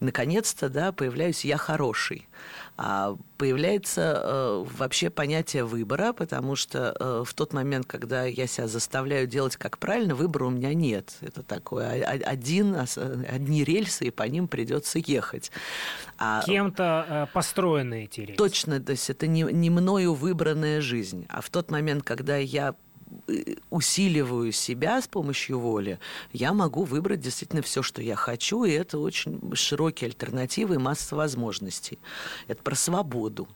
Наконец-то, 0.00 0.68
да, 0.68 0.92
появляюсь 0.92 1.44
я 1.44 1.56
хороший. 1.56 2.28
А 2.76 3.16
появляется 3.36 4.22
э, 4.22 4.64
вообще 4.76 5.10
понятие 5.10 5.64
выбора, 5.64 6.12
потому 6.12 6.54
что 6.54 6.94
э, 6.98 7.24
в 7.26 7.34
тот 7.34 7.52
момент, 7.52 7.86
когда 7.86 8.24
я 8.24 8.46
себя 8.46 8.68
заставляю 8.68 9.26
делать 9.26 9.56
как 9.56 9.78
правильно, 9.78 10.14
выбора 10.14 10.44
у 10.44 10.50
меня 10.50 10.72
нет. 10.74 11.16
Это 11.20 11.42
такое 11.42 12.04
один, 12.04 12.76
одни 12.76 13.64
рельсы, 13.64 14.06
и 14.06 14.10
по 14.10 14.22
ним 14.22 14.46
придется 14.46 15.00
ехать. 15.00 15.50
А, 16.18 16.42
Кем-то 16.44 17.06
э, 17.08 17.26
построены 17.32 18.04
эти 18.04 18.20
рельсы. 18.20 18.36
Точно, 18.36 18.78
то 18.78 18.92
есть 18.92 19.10
это 19.10 19.26
не, 19.26 19.42
не 19.42 19.70
мною 19.70 20.14
выбранная 20.14 20.80
жизнь. 20.80 21.26
А 21.28 21.40
в 21.40 21.50
тот 21.50 21.72
момент, 21.72 22.04
когда 22.04 22.36
я 22.36 22.76
усиливаю 23.70 24.52
себя 24.52 25.00
с 25.00 25.08
помощью 25.08 25.58
воли, 25.58 25.98
я 26.32 26.52
могу 26.52 26.84
выбрать 26.84 27.20
действительно 27.20 27.62
все, 27.62 27.82
что 27.82 28.02
я 28.02 28.16
хочу, 28.16 28.64
и 28.64 28.70
это 28.70 28.98
очень 28.98 29.40
широкие 29.54 30.08
альтернативы 30.08 30.76
и 30.76 30.78
масса 30.78 31.16
возможностей. 31.16 31.98
Это 32.46 32.62
про 32.62 32.74
свободу 32.74 33.48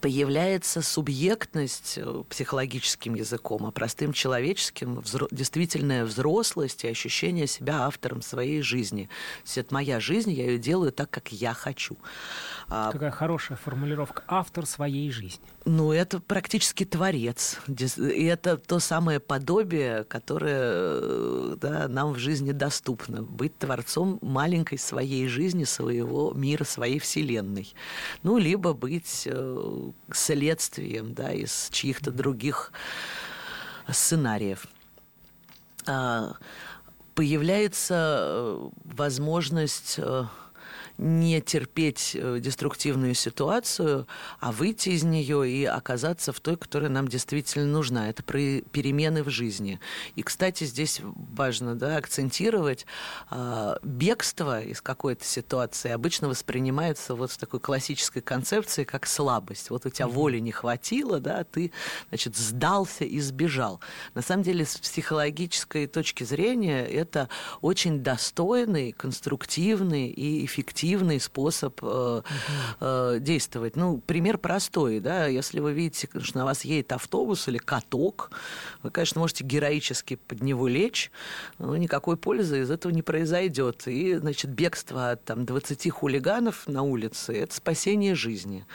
появляется 0.00 0.82
субъектность 0.82 1.94
э, 1.96 2.24
психологическим 2.28 3.14
языком, 3.14 3.66
а 3.66 3.70
простым 3.70 4.12
человеческим 4.12 4.98
взро- 4.98 5.28
действительная 5.30 6.04
взрослость 6.04 6.84
и 6.84 6.88
ощущение 6.88 7.46
себя 7.46 7.86
автором 7.86 8.22
своей 8.22 8.60
жизни. 8.60 9.04
То 9.04 9.46
есть 9.46 9.58
это 9.58 9.74
моя 9.74 10.00
жизнь, 10.00 10.30
я 10.32 10.44
ее 10.44 10.58
делаю 10.58 10.92
так, 10.92 11.10
как 11.10 11.32
я 11.32 11.54
хочу. 11.54 11.96
А 12.68 12.92
Какая 12.92 13.10
хорошая 13.10 13.56
формулировка. 13.56 14.22
Автор 14.26 14.66
своей 14.66 15.10
жизни. 15.10 15.46
Ну, 15.66 15.92
это 15.92 16.20
практически 16.20 16.84
творец. 16.84 17.58
И 17.68 18.24
это 18.24 18.58
то 18.58 18.78
самое 18.80 19.18
подобие, 19.18 20.04
которое 20.04 20.60
э, 20.60 21.56
да, 21.58 21.88
нам 21.88 22.12
в 22.12 22.18
жизни 22.18 22.52
доступно. 22.52 23.22
Быть 23.22 23.56
творцом 23.56 24.18
маленькой 24.20 24.76
своей 24.76 25.26
жизни, 25.26 25.64
своего 25.64 26.32
мира, 26.32 26.64
своей 26.64 26.98
вселенной. 26.98 27.72
Ну, 28.22 28.36
либо 28.36 28.74
быть 28.74 29.22
э, 29.24 29.90
следствием 30.12 31.14
да, 31.14 31.32
из 31.32 31.70
чьих-то 31.72 32.10
других 32.10 32.70
сценариев. 33.90 34.66
А, 35.86 36.34
появляется 37.14 38.18
э, 38.20 38.68
возможность 38.84 39.98
не 40.98 41.40
терпеть 41.40 42.12
э, 42.14 42.38
деструктивную 42.40 43.14
ситуацию, 43.14 44.06
а 44.38 44.52
выйти 44.52 44.90
из 44.90 45.02
нее 45.02 45.50
и 45.50 45.64
оказаться 45.64 46.32
в 46.32 46.38
той, 46.38 46.56
которая 46.56 46.88
нам 46.88 47.08
действительно 47.08 47.66
нужна. 47.66 48.08
Это 48.08 48.22
про 48.22 48.38
перемены 48.70 49.24
в 49.24 49.30
жизни. 49.30 49.80
И, 50.14 50.22
кстати, 50.22 50.64
здесь 50.64 51.00
важно 51.02 51.74
да, 51.74 51.96
акцентировать, 51.96 52.86
э, 53.30 53.76
бегство 53.82 54.62
из 54.62 54.80
какой-то 54.80 55.24
ситуации 55.24 55.90
обычно 55.90 56.28
воспринимается 56.28 57.14
вот 57.16 57.32
с 57.32 57.36
такой 57.36 57.58
классической 57.58 58.22
концепцией, 58.22 58.84
как 58.84 59.06
слабость. 59.06 59.70
Вот 59.70 59.86
у 59.86 59.90
тебя 59.90 60.06
воли 60.06 60.38
не 60.38 60.52
хватило, 60.52 61.18
да, 61.18 61.42
ты, 61.42 61.72
значит, 62.10 62.36
сдался 62.36 63.04
и 63.04 63.18
сбежал. 63.18 63.80
На 64.14 64.22
самом 64.22 64.44
деле, 64.44 64.64
с 64.64 64.76
психологической 64.78 65.88
точки 65.88 66.22
зрения, 66.22 66.84
это 66.84 67.28
очень 67.62 68.00
достойный, 68.00 68.92
конструктивный 68.92 70.08
и 70.08 70.44
эффективный 70.44 70.83
эффективный 70.84 71.18
способ 71.18 71.78
э, 71.82 72.22
э, 72.80 73.16
действовать. 73.20 73.76
Ну, 73.76 73.98
пример 73.98 74.38
простой, 74.38 75.00
да, 75.00 75.26
если 75.26 75.60
вы 75.60 75.72
видите, 75.72 76.08
что 76.20 76.38
на 76.38 76.44
вас 76.44 76.64
едет 76.64 76.92
автобус 76.92 77.48
или 77.48 77.58
каток, 77.58 78.30
вы, 78.82 78.90
конечно, 78.90 79.20
можете 79.20 79.44
героически 79.44 80.16
под 80.16 80.42
него 80.42 80.68
лечь, 80.68 81.10
но 81.58 81.76
никакой 81.76 82.16
пользы 82.16 82.60
из 82.60 82.70
этого 82.70 82.92
не 82.92 83.02
произойдет. 83.02 83.86
И, 83.86 84.14
значит, 84.16 84.50
бегство 84.50 85.12
от 85.12 85.24
там, 85.24 85.46
20 85.46 85.90
хулиганов 85.90 86.66
на 86.66 86.82
улице– 86.82 87.32
это 87.34 87.54
спасение 87.54 88.14
жизни. 88.14 88.66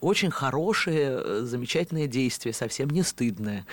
Очень 0.00 0.30
хорошее, 0.30 1.20
э, 1.22 1.40
замечательное 1.42 2.06
действие, 2.06 2.54
совсем 2.54 2.88
не 2.88 3.02
стыдное. 3.02 3.66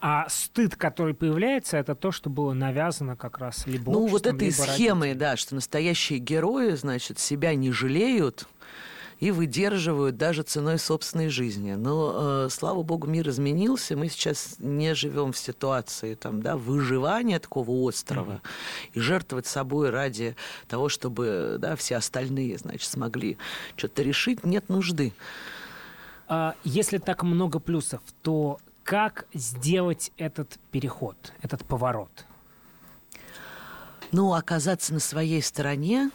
А 0.00 0.28
стыд, 0.28 0.76
который 0.76 1.14
появляется, 1.14 1.76
это 1.76 1.94
то, 1.94 2.12
что 2.12 2.30
было 2.30 2.52
навязано 2.52 3.16
как 3.16 3.38
раз 3.38 3.66
либо 3.66 3.92
Ну, 3.92 4.06
вот 4.06 4.26
этой 4.26 4.52
схемой, 4.52 5.14
да, 5.14 5.36
что 5.36 5.54
настоящие 5.54 6.18
герои, 6.18 6.72
значит, 6.72 7.18
себя 7.18 7.54
не 7.54 7.72
жалеют, 7.72 8.46
и 9.20 9.32
выдерживают 9.32 10.16
даже 10.16 10.42
ценой 10.42 10.78
собственной 10.78 11.28
жизни. 11.28 11.72
Но, 11.72 12.44
э, 12.44 12.48
слава 12.50 12.82
богу, 12.82 13.08
мир 13.08 13.28
изменился. 13.28 13.96
Мы 13.96 14.08
сейчас 14.08 14.56
не 14.58 14.94
живем 14.94 15.32
в 15.32 15.38
ситуации 15.38 16.14
там, 16.14 16.40
да, 16.40 16.56
выживания 16.56 17.40
такого 17.40 17.70
острова. 17.70 18.34
Mm-hmm. 18.34 18.90
И 18.94 19.00
жертвовать 19.00 19.46
собой 19.46 19.90
ради 19.90 20.36
того, 20.68 20.88
чтобы 20.88 21.56
да, 21.58 21.74
все 21.74 21.96
остальные 21.96 22.58
значит, 22.58 22.88
смогли 22.88 23.38
что-то 23.76 24.02
решить, 24.02 24.44
нет 24.44 24.68
нужды. 24.68 25.12
А 26.28 26.54
если 26.62 26.98
так 26.98 27.22
много 27.22 27.58
плюсов, 27.58 28.00
то 28.22 28.58
как 28.88 29.26
сделать 29.34 30.12
этот 30.16 30.58
переход, 30.70 31.34
этот 31.42 31.62
поворот? 31.62 32.24
Ну, 34.12 34.32
оказаться 34.32 34.94
на 34.94 34.98
своей 34.98 35.42
стороне 35.42 36.10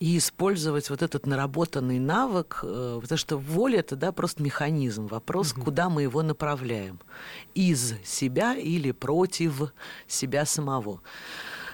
и 0.00 0.18
использовать 0.18 0.90
вот 0.90 1.02
этот 1.02 1.24
наработанный 1.24 2.00
навык, 2.00 2.58
э, 2.64 2.98
потому 3.00 3.16
что 3.16 3.36
воля 3.36 3.78
это 3.78 3.94
да, 3.94 4.10
просто 4.10 4.42
механизм. 4.42 5.06
Вопрос, 5.06 5.52
угу. 5.52 5.66
куда 5.66 5.88
мы 5.88 6.02
его 6.02 6.22
направляем. 6.24 6.98
Из 7.54 7.94
себя 8.04 8.56
или 8.56 8.90
против 8.90 9.72
себя 10.08 10.46
самого. 10.46 11.00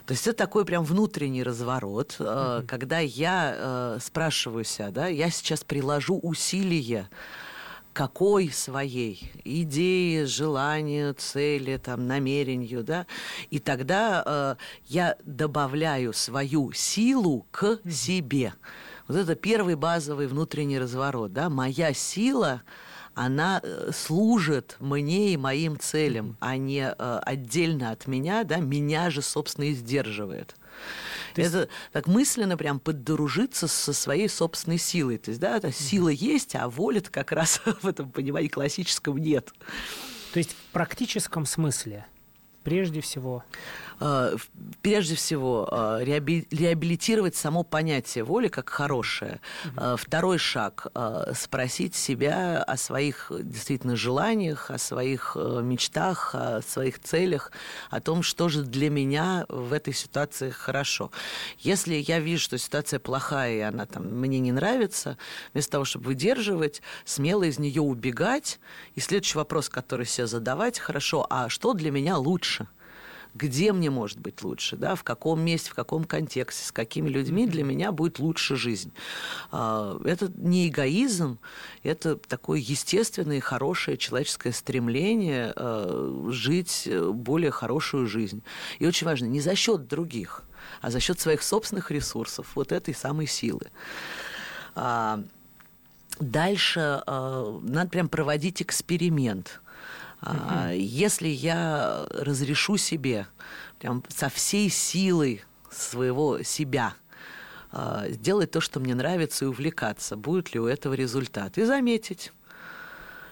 То 0.05 0.13
есть 0.13 0.27
это 0.27 0.37
такой 0.37 0.67
прям 0.67 0.85
внутренний 0.85 1.43
разворот, 1.43 2.17
mm-hmm. 2.19 2.67
когда 2.67 2.99
я 2.99 3.55
э, 3.57 3.99
спрашиваю 4.03 4.65
себя, 4.65 4.91
да, 4.91 5.07
я 5.07 5.31
сейчас 5.31 5.65
приложу 5.65 6.19
усилия 6.19 7.09
какой 7.93 8.51
своей 8.51 9.31
идеи, 9.45 10.25
желанию, 10.25 11.15
цели, 11.15 11.77
там, 11.77 12.07
намерению, 12.07 12.85
да, 12.85 13.07
и 13.51 13.59
тогда 13.59 14.23
э, 14.25 14.55
я 14.87 15.17
добавляю 15.25 16.13
свою 16.13 16.73
силу 16.73 17.47
к 17.51 17.81
себе. 17.91 18.55
Вот 19.09 19.17
это 19.17 19.35
первый 19.35 19.75
базовый 19.75 20.29
внутренний 20.29 20.79
разворот, 20.79 21.33
да, 21.33 21.51
моя 21.51 21.93
сила, 21.93 22.63
она 23.15 23.61
э, 23.63 23.91
служит 23.93 24.77
мне 24.79 25.33
и 25.33 25.37
моим 25.37 25.79
целям, 25.79 26.37
а 26.41 26.57
не 26.57 26.95
э, 26.97 27.21
отдельно 27.25 27.91
от 27.91 28.07
меня, 28.07 28.45
да, 28.45 28.59
меня 28.59 29.11
же, 29.11 29.21
собственно, 29.21 29.65
и 29.65 29.75
сдерживает. 29.75 30.55
То 31.35 31.41
есть... 31.41 31.55
Это 31.55 31.69
так 31.93 32.07
мысленно 32.07 32.57
прям 32.57 32.81
поддружиться 32.81 33.69
со 33.69 33.93
своей 33.93 34.29
собственной 34.29 34.79
силой. 34.79 35.19
То 35.19 35.31
есть, 35.31 35.41
да, 35.41 35.57
эта 35.57 35.73
сила 35.73 36.09
есть, 36.09 36.55
а 36.55 36.69
воли 36.69 37.01
как 37.01 37.33
раз 37.33 37.61
в 37.83 37.87
этом 37.87 38.11
понимании 38.11 38.49
классическом 38.49 39.19
нет. 39.19 39.51
То 40.33 40.39
есть 40.39 40.53
в 40.53 40.73
практическом 40.73 41.47
смысле 41.47 42.07
прежде 42.63 43.01
всего? 43.01 43.45
Э, 44.01 44.37
прежде 44.83 45.15
всего, 45.15 45.69
э, 45.71 46.05
реабилитировать 46.05 47.37
само 47.37 47.63
понятие 47.63 48.25
воли 48.25 48.49
как 48.49 48.69
хорошее. 48.69 49.41
Угу. 49.65 49.97
Второй 49.97 50.39
шаг– 50.39 50.87
спросить 51.35 51.95
себя 51.95 52.63
о 52.63 52.77
своих 52.77 53.31
действительно 53.43 53.97
желаниях, 53.97 54.71
о 54.71 54.79
своих 54.79 55.37
мечтах, 55.37 56.35
о 56.35 56.63
своих 56.63 56.99
целях, 57.01 57.53
о 57.91 58.01
том, 58.01 58.23
что 58.23 58.49
же 58.49 58.63
для 58.63 58.91
меня 58.91 59.45
в 59.49 59.73
этой 59.73 59.93
ситуации 59.95 60.51
хорошо. 60.51 61.11
Если 61.59 61.95
я 61.95 62.21
вижу, 62.21 62.43
что 62.43 62.59
ситуация 62.59 62.99
плохая, 62.99 63.55
и 63.57 63.61
она 63.61 63.87
там 63.87 64.05
мне 64.05 64.39
не 64.39 64.53
нравится, 64.53 65.17
вместо 65.53 65.73
того, 65.73 65.85
чтобы 65.85 66.07
выдерживать, 66.07 66.83
смело 67.05 67.45
из 67.45 67.59
нее 67.59 67.83
убегать. 67.83 68.61
И 68.95 69.01
следующий 69.01 69.39
вопрос, 69.39 69.69
который 69.69 70.07
себе 70.07 70.27
задавать, 70.27 70.79
хорошо, 70.79 71.27
а 71.31 71.49
что 71.49 71.75
для 71.75 71.91
меня 71.91 72.17
лучше? 72.17 72.60
Где 73.35 73.73
мне 73.73 73.91
может 73.91 74.19
быть 74.19 74.43
лучше, 74.43 74.77
да, 74.77 74.95
в 74.95 75.05
каком 75.05 75.41
месте, 75.41 75.71
в 75.71 75.75
каком 75.75 76.05
контексте, 76.05 76.67
с 76.67 76.73
какими 76.73 77.09
людьми 77.09 77.47
для 77.47 77.63
меня 77.63 77.93
будет 77.93 78.19
лучше 78.19 78.57
жизнь. 78.57 78.93
А, 79.51 80.01
это 80.05 80.31
не 80.37 80.69
эгоизм, 80.69 81.39
это 81.83 82.17
такое 82.17 82.59
естественное 82.59 83.39
и 83.39 83.41
хорошее 83.41 83.97
человеческое 83.97 84.53
стремление 84.53 85.53
а, 85.57 86.29
жить 86.31 86.89
более 87.13 87.51
хорошую 87.51 88.07
жизнь. 88.07 88.43
И 88.79 88.87
очень 88.87 89.07
важно, 89.07 89.27
не 89.27 89.41
за 89.41 89.55
счет 89.55 89.87
других, 89.87 90.43
а 90.81 90.91
за 90.91 91.01
счет 91.01 91.21
своих 91.21 91.43
собственных 91.43 91.91
ресурсов, 91.91 92.49
вот 92.55 92.73
этой 92.73 92.95
самой 92.95 93.27
силы. 93.27 93.67
А, 94.75 95.23
дальше 96.19 97.03
надо 97.07 97.89
прям 97.91 98.09
проводить 98.09 98.61
эксперимент– 98.63 99.61
а, 100.23 100.73
если 100.73 101.29
я 101.29 102.07
разрешу 102.11 102.77
себе 102.77 103.27
прям 103.79 104.05
со 104.09 104.29
всей 104.29 104.69
силой 104.69 105.43
своего 105.71 106.43
себя 106.43 106.95
а, 107.73 108.09
сделать 108.09 108.51
то, 108.51 108.61
что 108.61 108.81
мне 108.81 108.95
нравится, 108.95 109.45
и 109.45 109.49
увлекаться, 109.49 110.17
будет 110.17 110.53
ли 110.53 110.61
у 110.61 110.67
этого 110.67 110.95
результат. 110.95 111.57
И 111.57 111.65
заметить 111.65 112.33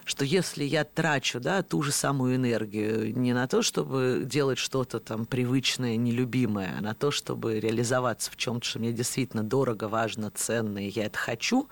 что 0.09 0.24
если 0.24 0.64
я 0.64 0.84
трачу 0.84 1.38
да, 1.38 1.62
ту 1.62 1.82
же 1.82 1.92
самую 1.92 2.36
энергию 2.36 3.16
не 3.16 3.34
на 3.34 3.46
то, 3.46 3.61
чтобы 3.61 4.22
делать 4.24 4.59
что-то 4.59 5.00
там 5.00 5.26
привычное, 5.26 5.96
нелюбимое, 5.96 6.76
а 6.78 6.80
на 6.80 6.94
то, 6.94 7.11
чтобы 7.11 7.61
реализоваться 7.61 8.30
в 8.30 8.36
чем-то, 8.36 8.66
что 8.66 8.78
мне 8.78 8.92
действительно 8.92 9.42
дорого, 9.42 9.84
важно, 9.88 10.30
ценно, 10.30 10.78
и 10.78 10.88
я 10.88 11.04
это 11.04 11.18
хочу, 11.18 11.68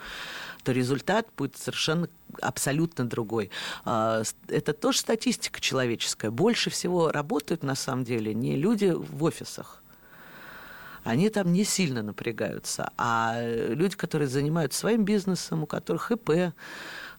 то 0.65 0.73
результат 0.73 1.27
будет 1.37 1.57
совершенно 1.57 2.09
абсолютно 2.43 3.09
другой. 3.09 3.51
А, 3.85 4.23
это 4.49 4.75
тоже 4.75 4.99
статистика 4.99 5.59
человеческая. 5.61 6.31
Больше 6.31 6.69
всего 6.69 7.11
работают 7.11 7.63
на 7.63 7.75
самом 7.75 8.05
деле 8.05 8.35
не 8.35 8.57
люди 8.57 8.93
в 8.95 9.25
офисах, 9.25 9.83
они 11.07 11.31
там 11.31 11.53
не 11.53 11.65
сильно 11.65 12.03
напрягаются. 12.03 12.91
А 12.99 13.41
люди, 13.41 13.97
которые 13.97 14.29
занимаются 14.29 14.81
своим 14.81 15.05
бизнесом, 15.05 15.63
у 15.63 15.67
которых 15.67 16.11
ИП, 16.11 16.53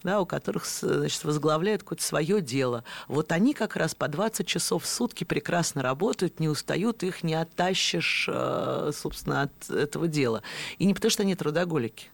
да, 0.04 0.20
у 0.20 0.26
которых 0.26 0.66
значит, 0.66 1.24
возглавляют 1.24 1.84
какое-то 1.84 2.04
свое 2.04 2.42
дело. 2.42 2.84
Вот 3.08 3.32
они 3.32 3.54
как 3.54 3.78
раз 3.78 3.96
по 3.96 4.10
20 4.10 4.46
часов 4.46 4.84
в 4.84 4.88
сутки 4.88 5.24
прекрасно 5.24 5.82
работают, 5.82 6.40
не 6.40 6.50
устают, 6.50 7.02
их 7.04 7.24
не 7.24 7.34
оттащишь, 7.34 8.28
э, 8.30 8.92
собственно, 8.94 9.44
от 9.44 9.70
этого 9.70 10.08
дела. 10.08 10.44
И 10.80 10.86
не 10.86 10.94
потому, 10.94 11.10
что 11.10 11.24
они 11.24 11.36
трудоголики 11.36 12.10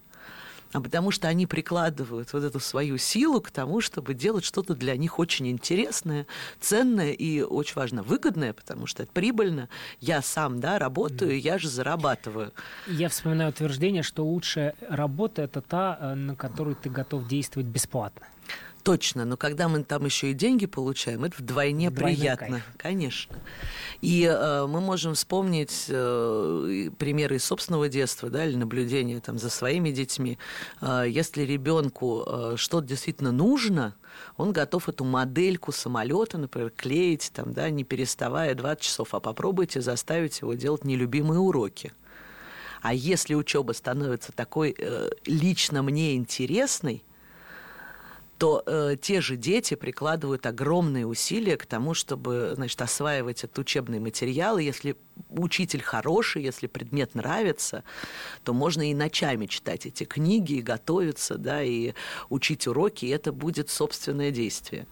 а 0.73 0.81
потому 0.81 1.11
что 1.11 1.27
они 1.27 1.45
прикладывают 1.45 2.33
вот 2.33 2.43
эту 2.43 2.59
свою 2.59 2.97
силу 2.97 3.39
к 3.41 3.51
тому, 3.51 3.79
чтобы 3.79 4.13
делать 4.13 4.43
что-то 4.43 4.75
для 4.75 4.97
них 4.97 5.19
очень 5.19 5.47
интересное, 5.47 6.25
ценное 6.59 7.11
и 7.11 7.41
очень 7.41 7.75
важно 7.75 8.03
выгодное, 8.03 8.53
потому 8.53 8.87
что 8.87 9.03
это 9.03 9.11
прибыльно. 9.11 9.69
Я 9.99 10.21
сам, 10.21 10.59
да, 10.59 10.79
работаю, 10.79 11.31
mm. 11.31 11.37
я 11.37 11.57
же 11.57 11.69
зарабатываю. 11.69 12.51
Я 12.87 13.09
вспоминаю 13.09 13.51
утверждение, 13.51 14.03
что 14.03 14.25
лучшая 14.25 14.75
работа 14.89 15.43
это 15.43 15.61
та, 15.61 15.97
э, 15.99 16.13
на 16.15 16.35
которую 16.35 16.75
ты 16.75 16.89
готов 16.89 17.27
действовать 17.27 17.67
бесплатно. 17.67 18.25
Точно, 18.83 19.23
но 19.23 19.37
когда 19.37 19.69
мы 19.69 19.83
там 19.83 20.03
еще 20.05 20.31
и 20.31 20.33
деньги 20.33 20.65
получаем, 20.65 21.23
это 21.23 21.37
вдвойне 21.37 21.89
Вдвойной 21.89 22.17
приятно, 22.17 22.47
кайф. 22.47 22.63
конечно. 22.77 23.35
И 24.01 24.23
э, 24.29 24.65
мы 24.67 24.81
можем 24.81 25.13
вспомнить 25.13 25.85
э, 25.87 26.89
примеры 26.97 27.37
из 27.37 27.45
собственного 27.45 27.87
детства, 27.87 28.29
да, 28.29 28.45
или 28.45 28.57
наблюдения 28.57 29.21
там 29.21 29.37
за 29.37 29.49
своими 29.49 29.91
детьми. 29.91 30.37
Э, 30.81 31.05
если 31.07 31.43
ребенку 31.43 32.25
э, 32.27 32.53
что-то 32.57 32.85
действительно 32.85 33.31
нужно, 33.31 33.95
он 34.35 34.51
готов 34.51 34.89
эту 34.89 35.05
модельку 35.05 35.71
самолета, 35.71 36.37
например, 36.37 36.69
клеить, 36.75 37.31
там, 37.33 37.53
да, 37.53 37.69
не 37.69 37.85
переставая 37.85 38.53
20 38.53 38.83
часов, 38.83 39.13
а 39.13 39.21
попробуйте 39.21 39.79
заставить 39.79 40.41
его 40.41 40.55
делать 40.55 40.83
нелюбимые 40.83 41.39
уроки. 41.39 41.93
А 42.81 42.93
если 42.93 43.33
учеба 43.33 43.71
становится 43.71 44.33
такой 44.33 44.75
э, 44.77 45.09
лично 45.25 45.83
мне 45.83 46.15
интересной, 46.15 47.01
то 48.37 48.63
э, 48.65 48.95
те 49.01 49.21
же 49.21 49.37
дети 49.37 49.75
прикладывают 49.75 50.45
огромные 50.45 51.05
усилия 51.05 51.55
к 51.55 51.65
тому, 51.65 51.93
чтобы 51.93 52.53
значит, 52.55 52.81
осваивать 52.81 53.43
этот 53.43 53.57
учебный 53.59 53.99
материал. 53.99 54.57
И 54.57 54.63
если 54.63 54.95
учитель 55.29 55.81
хороший, 55.81 56.43
если 56.43 56.67
предмет 56.67 57.15
нравится, 57.15 57.83
то 58.43 58.53
можно 58.53 58.89
и 58.89 58.93
ночами 58.93 59.45
читать 59.45 59.85
эти 59.85 60.03
книги, 60.03 60.53
и 60.53 60.61
готовиться, 60.61 61.37
да, 61.37 61.63
и 61.63 61.93
учить 62.29 62.67
уроки, 62.67 63.05
и 63.05 63.09
это 63.09 63.31
будет 63.31 63.69
собственное 63.69 64.31
действие. 64.31 64.87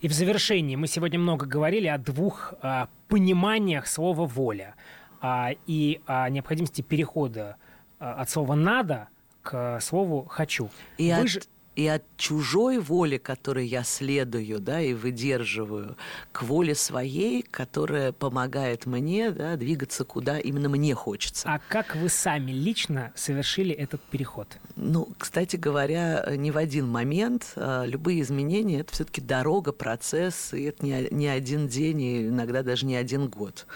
И 0.00 0.08
в 0.08 0.12
завершении 0.12 0.76
мы 0.76 0.86
сегодня 0.86 1.18
много 1.18 1.46
говорили 1.46 1.86
о 1.86 1.98
двух 1.98 2.54
а, 2.60 2.88
пониманиях 3.08 3.86
слова 3.86 4.26
«воля» 4.26 4.74
а, 5.20 5.52
и 5.66 6.02
о 6.06 6.28
необходимости 6.28 6.82
перехода 6.82 7.56
а, 7.98 8.14
от 8.20 8.28
слова 8.28 8.54
«надо» 8.54 9.08
к 9.42 9.78
слову 9.80 10.26
«хочу». 10.28 10.68
И 10.98 11.10
Вы 11.10 11.20
от... 11.20 11.28
же 11.28 11.40
и 11.76 11.86
от 11.86 12.02
чужой 12.16 12.78
воли, 12.78 13.18
которой 13.18 13.66
я 13.66 13.82
следую, 13.82 14.60
да, 14.60 14.80
и 14.80 14.94
выдерживаю, 14.94 15.96
к 16.32 16.42
воле 16.42 16.74
своей, 16.74 17.42
которая 17.42 18.12
помогает 18.12 18.86
мне, 18.86 19.30
да, 19.30 19.56
двигаться 19.56 20.04
куда 20.04 20.38
именно 20.38 20.68
мне 20.68 20.94
хочется. 20.94 21.48
А 21.48 21.60
как 21.68 21.96
вы 21.96 22.08
сами 22.08 22.52
лично 22.52 23.12
совершили 23.14 23.74
этот 23.74 24.00
переход? 24.02 24.48
Ну, 24.76 25.08
кстати 25.18 25.56
говоря, 25.56 26.26
не 26.36 26.50
в 26.50 26.56
один 26.56 26.88
момент. 26.88 27.52
А, 27.56 27.84
любые 27.84 28.20
изменения– 28.22 28.80
это 28.80 28.92
все-таки 28.92 29.20
дорога, 29.20 29.72
процесс, 29.72 30.52
и 30.52 30.64
это 30.64 30.84
не, 30.84 31.08
не 31.10 31.28
один 31.28 31.68
день, 31.68 32.00
и 32.00 32.28
иногда 32.28 32.62
даже 32.62 32.86
не 32.86 32.96
один 32.96 33.28
год. 33.28 33.66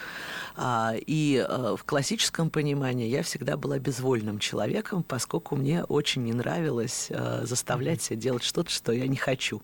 А, 0.56 0.94
и 0.96 1.44
а, 1.46 1.76
в 1.76 1.84
классическом 1.84 2.50
понимании 2.50 3.08
я 3.08 3.22
всегда 3.22 3.56
была 3.56 3.78
безвольным 3.78 4.38
человеком, 4.38 5.02
поскольку 5.02 5.56
мне 5.56 5.84
очень 5.84 6.24
не 6.24 6.32
нравилось 6.32 7.10
заставлять 7.42 7.87
заставлять 7.88 8.02
себя 8.02 8.20
делать 8.20 8.42
что-то, 8.42 8.70
что 8.70 8.92
я 8.92 9.06
не 9.06 9.16
хочу. 9.16 9.62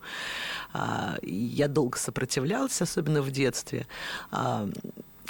А, 0.72 1.16
я 1.22 1.68
долго 1.68 1.99
сопротивлялась, 1.99 2.81
особенно 2.81 3.22
в 3.22 3.31
детстве. 3.31 3.87
А, 4.31 4.68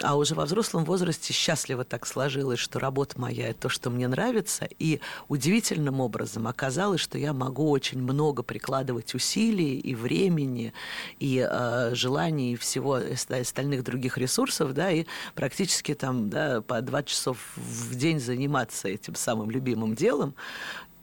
а 0.03 0.17
уже 0.17 0.35
во 0.35 0.45
взрослом 0.45 0.85
возрасте 0.85 1.33
счастливо 1.33 1.85
так 1.85 2.05
сложилось, 2.07 2.59
что 2.59 2.81
работа 2.81 3.21
моя– 3.21 3.49
это 3.51 3.61
то, 3.61 3.69
что 3.69 3.91
мне 3.91 4.09
нравится. 4.09 4.69
И 4.81 5.01
удивительным 5.29 6.01
образом 6.01 6.49
оказалось, 6.49 7.01
что 7.01 7.17
я 7.17 7.33
могу 7.33 7.71
очень 7.71 8.03
много 8.03 8.43
прикладывать 8.43 9.15
усилий 9.15 9.79
и 9.79 9.95
времени, 9.95 10.73
и 11.21 11.47
э, 11.49 11.95
желаний, 11.95 12.55
и 12.55 12.57
всего 12.57 13.01
остальных 13.29 13.85
других 13.85 14.19
ресурсов, 14.19 14.75
да, 14.75 14.91
и 14.91 15.07
практически 15.37 15.95
там, 15.95 16.29
да, 16.29 16.61
по 16.61 16.81
два 16.81 17.05
часов 17.05 17.39
в 17.57 17.95
день 17.95 18.19
заниматься 18.19 18.89
этим 18.89 19.15
самым 19.15 19.51
любимым 19.51 19.95
делом 19.95 20.35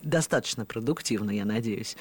достаточно 0.01 0.65
продуктивно, 0.65 1.31
я 1.31 1.45
надеюсь. 1.45 1.97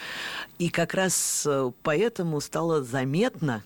И 0.58 0.68
как 0.70 0.94
раз 0.94 1.44
э, 1.46 1.70
поэтому 1.82 2.40
стало 2.40 2.82
заметно, 2.82 3.62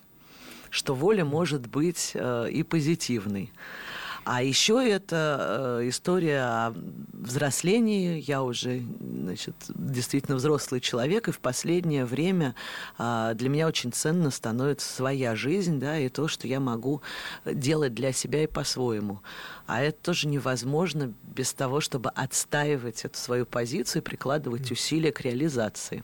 что 0.70 0.94
воля 0.94 1.24
может 1.24 1.66
быть 1.66 2.12
э, 2.14 2.50
и 2.50 2.62
позитивной. 2.62 3.52
А 4.24 4.42
еще 4.42 4.82
это 4.86 5.80
э, 5.80 5.88
история 5.88 6.40
о 6.40 6.74
взрослении. 7.12 8.22
Я 8.26 8.42
уже 8.42 8.82
значит, 9.00 9.54
действительно 9.68 10.36
взрослый 10.36 10.80
человек, 10.80 11.28
и 11.28 11.32
в 11.32 11.40
последнее 11.40 12.04
время 12.04 12.54
а, 12.98 13.34
для 13.34 13.48
меня 13.48 13.66
очень 13.66 13.92
ценно 13.92 14.30
становится 14.30 14.90
своя 14.90 15.34
жизнь, 15.36 15.78
да, 15.78 15.98
и 15.98 16.08
то, 16.08 16.28
что 16.28 16.46
я 16.46 16.60
могу 16.60 17.02
делать 17.44 17.94
для 17.94 18.12
себя 18.12 18.44
и 18.44 18.46
по-своему. 18.46 19.20
А 19.66 19.82
это 19.82 19.98
тоже 20.02 20.28
невозможно 20.28 21.12
без 21.22 21.52
того, 21.52 21.80
чтобы 21.80 22.10
отстаивать 22.10 23.04
эту 23.04 23.18
свою 23.18 23.46
позицию 23.46 24.02
и 24.02 24.04
прикладывать 24.04 24.70
усилия 24.70 25.12
к 25.12 25.20
реализации. 25.20 26.02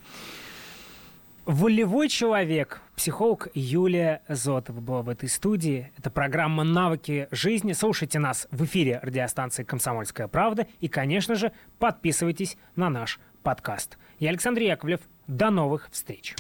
Волевой 1.47 2.09
человек, 2.09 2.81
психолог 3.01 3.49
Юлия 3.55 4.21
Зотова 4.29 4.79
была 4.79 5.01
в 5.01 5.09
этой 5.09 5.31
студии. 5.31 5.91
Это 5.97 6.11
программа 6.11 6.65
«Навыки 6.65 7.29
жизни». 7.31 7.73
Слушайте 7.73 8.19
нас 8.19 8.47
в 8.51 8.63
эфире 8.67 9.01
радиостанции 9.03 9.65
«Комсомольская 9.65 10.29
правда». 10.29 10.67
И, 10.81 10.89
конечно 10.89 11.35
же, 11.35 11.53
подписывайтесь 11.79 12.59
на 12.77 12.91
наш 12.91 13.19
подкаст. 13.43 13.97
Я 14.19 14.29
Александр 14.29 14.61
Яковлев. 14.61 15.01
До 15.27 15.49
новых 15.49 15.89
встреч. 15.91 16.37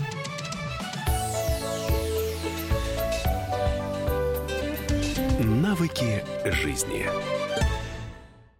Навыки 5.40 6.22
жизни. 6.44 7.06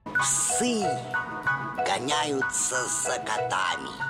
Псы 0.06 0.86
гоняются 1.84 2.76
за 2.82 3.18
котами 3.18 4.09